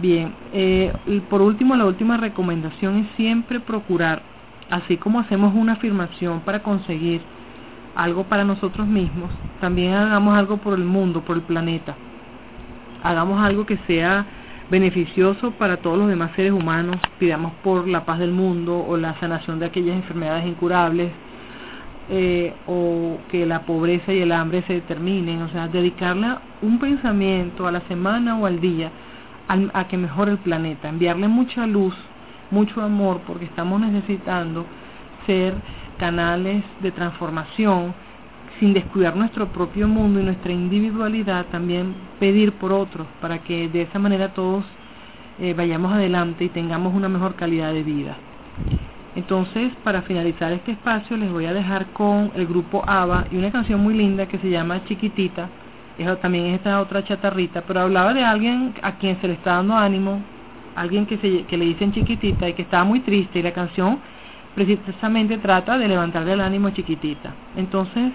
Bien, 0.00 0.32
eh, 0.54 0.94
y 1.06 1.20
por 1.20 1.42
último, 1.42 1.76
la 1.76 1.84
última 1.84 2.16
recomendación 2.16 2.96
es 3.00 3.06
siempre 3.16 3.60
procurar, 3.60 4.22
así 4.70 4.96
como 4.96 5.20
hacemos 5.20 5.54
una 5.54 5.74
afirmación 5.74 6.40
para 6.40 6.62
conseguir 6.62 7.20
algo 7.94 8.24
para 8.24 8.44
nosotros 8.44 8.86
mismos, 8.86 9.30
también 9.60 9.92
hagamos 9.92 10.38
algo 10.38 10.56
por 10.56 10.72
el 10.78 10.84
mundo, 10.84 11.20
por 11.20 11.36
el 11.36 11.42
planeta. 11.42 11.96
Hagamos 13.02 13.42
algo 13.42 13.66
que 13.66 13.76
sea 13.86 14.24
beneficioso 14.70 15.50
para 15.50 15.76
todos 15.78 15.98
los 15.98 16.08
demás 16.08 16.30
seres 16.34 16.52
humanos, 16.52 16.96
pidamos 17.18 17.52
por 17.62 17.86
la 17.86 18.06
paz 18.06 18.20
del 18.20 18.32
mundo 18.32 18.78
o 18.78 18.96
la 18.96 19.20
sanación 19.20 19.58
de 19.58 19.66
aquellas 19.66 19.96
enfermedades 19.96 20.46
incurables, 20.46 21.10
eh, 22.08 22.54
o 22.66 23.18
que 23.30 23.44
la 23.44 23.66
pobreza 23.66 24.14
y 24.14 24.20
el 24.20 24.32
hambre 24.32 24.64
se 24.66 24.74
determinen, 24.74 25.42
o 25.42 25.50
sea, 25.50 25.68
dedicarle 25.68 26.36
un 26.62 26.78
pensamiento 26.78 27.66
a 27.66 27.72
la 27.72 27.80
semana 27.82 28.38
o 28.38 28.46
al 28.46 28.60
día 28.60 28.90
a, 29.72 29.88
que 29.88 29.96
mejore 29.96 30.32
el 30.32 30.38
planeta, 30.38 30.88
enviarle 30.88 31.28
mucha 31.28 31.66
luz, 31.66 31.94
mucho 32.50 32.80
amor, 32.80 33.20
porque 33.26 33.46
estamos 33.46 33.80
necesitando 33.80 34.64
ser 35.26 35.54
canales 35.98 36.62
de 36.80 36.92
transformación 36.92 37.94
sin 38.58 38.72
descuidar 38.72 39.16
nuestro 39.16 39.48
propio 39.48 39.88
mundo 39.88 40.20
y 40.20 40.24
nuestra 40.24 40.52
individualidad, 40.52 41.46
también 41.46 41.94
pedir 42.18 42.52
por 42.52 42.72
otros 42.72 43.06
para 43.20 43.38
que 43.38 43.68
de 43.68 43.82
esa 43.82 43.98
manera 43.98 44.34
todos 44.34 44.64
eh, 45.40 45.54
vayamos 45.54 45.92
adelante 45.92 46.44
y 46.44 46.48
tengamos 46.50 46.94
una 46.94 47.08
mejor 47.08 47.34
calidad 47.34 47.72
de 47.72 47.82
vida. 47.82 48.16
Entonces, 49.16 49.72
para 49.82 50.02
finalizar 50.02 50.52
este 50.52 50.72
espacio, 50.72 51.16
les 51.16 51.30
voy 51.32 51.46
a 51.46 51.52
dejar 51.52 51.86
con 51.86 52.30
el 52.36 52.46
grupo 52.46 52.84
ABBA 52.86 53.26
y 53.32 53.36
una 53.36 53.50
canción 53.50 53.80
muy 53.80 53.94
linda 53.94 54.26
que 54.26 54.38
se 54.38 54.50
llama 54.50 54.84
Chiquitita, 54.84 55.48
eso 56.02 56.16
también 56.18 56.46
es 56.46 56.54
esta 56.54 56.80
otra 56.80 57.04
chatarrita, 57.04 57.62
pero 57.62 57.80
hablaba 57.80 58.14
de 58.14 58.24
alguien 58.24 58.74
a 58.82 58.92
quien 58.92 59.20
se 59.20 59.28
le 59.28 59.34
está 59.34 59.54
dando 59.54 59.76
ánimo, 59.76 60.20
alguien 60.74 61.06
que, 61.06 61.18
se, 61.18 61.56
le 61.56 61.64
dicen 61.64 61.92
chiquitita 61.92 62.48
y 62.48 62.54
que 62.54 62.62
estaba 62.62 62.84
muy 62.84 63.00
triste 63.00 63.38
y 63.38 63.42
la 63.42 63.52
canción 63.52 63.98
precisamente 64.54 65.38
trata 65.38 65.78
de 65.78 65.88
levantarle 65.88 66.32
el 66.32 66.40
ánimo 66.40 66.68
a 66.68 66.72
chiquitita. 66.72 67.34
Entonces, 67.56 68.12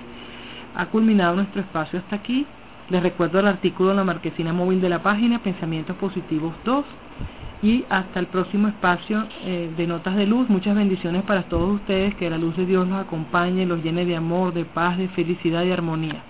ha 0.76 0.86
culminado 0.88 1.36
nuestro 1.36 1.62
espacio 1.62 2.00
hasta 2.00 2.16
aquí. 2.16 2.46
Les 2.90 3.02
recuerdo 3.02 3.40
el 3.40 3.48
artículo 3.48 3.92
en 3.92 3.98
la 3.98 4.04
marquesina 4.04 4.54
móvil 4.54 4.82
de 4.82 4.90
la 4.90 5.02
página 5.02 5.40
Pensamientos 5.40 5.96
Positivos 5.98 6.54
2 6.66 6.86
y 7.62 7.86
hasta 7.90 8.20
el 8.20 8.28
próximo 8.28 8.68
espacio 8.68 9.26
eh, 9.44 9.72
de 9.76 9.88
Notas 9.88 10.16
de 10.16 10.28
Luz. 10.28 10.50
Muchas 10.50 10.76
bendiciones 10.76 11.24
para 11.24 11.44
todos 11.44 11.76
ustedes, 11.76 12.14
que 12.16 12.30
la 12.30 12.38
luz 12.38 12.56
de 12.58 12.66
Dios 12.66 12.88
los 12.88 13.00
acompañe, 13.00 13.66
los 13.66 13.84
llene 13.84 14.06
de 14.06 14.16
amor, 14.16 14.54
de 14.54 14.66
paz, 14.66 14.98
de 14.98 15.08
felicidad 15.10 15.64
y 15.64 15.72
armonía. 15.72 16.24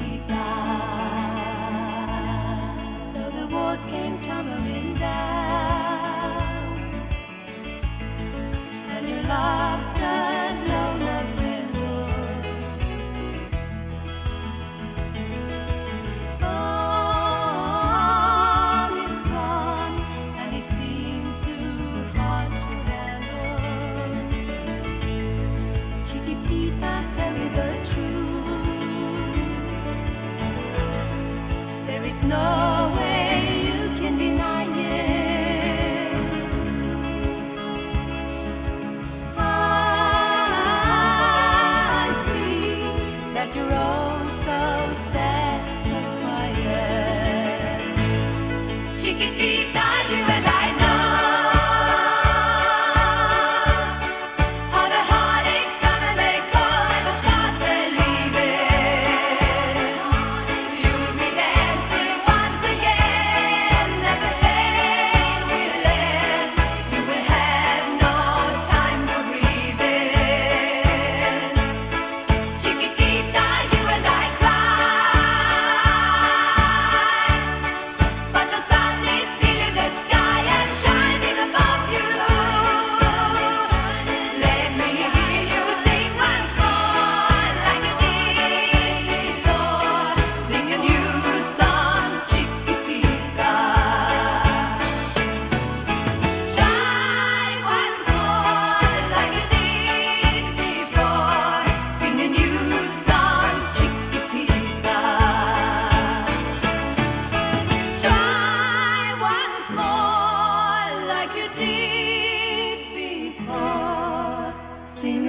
Sweet 0.00 0.39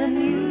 the. 0.01 0.50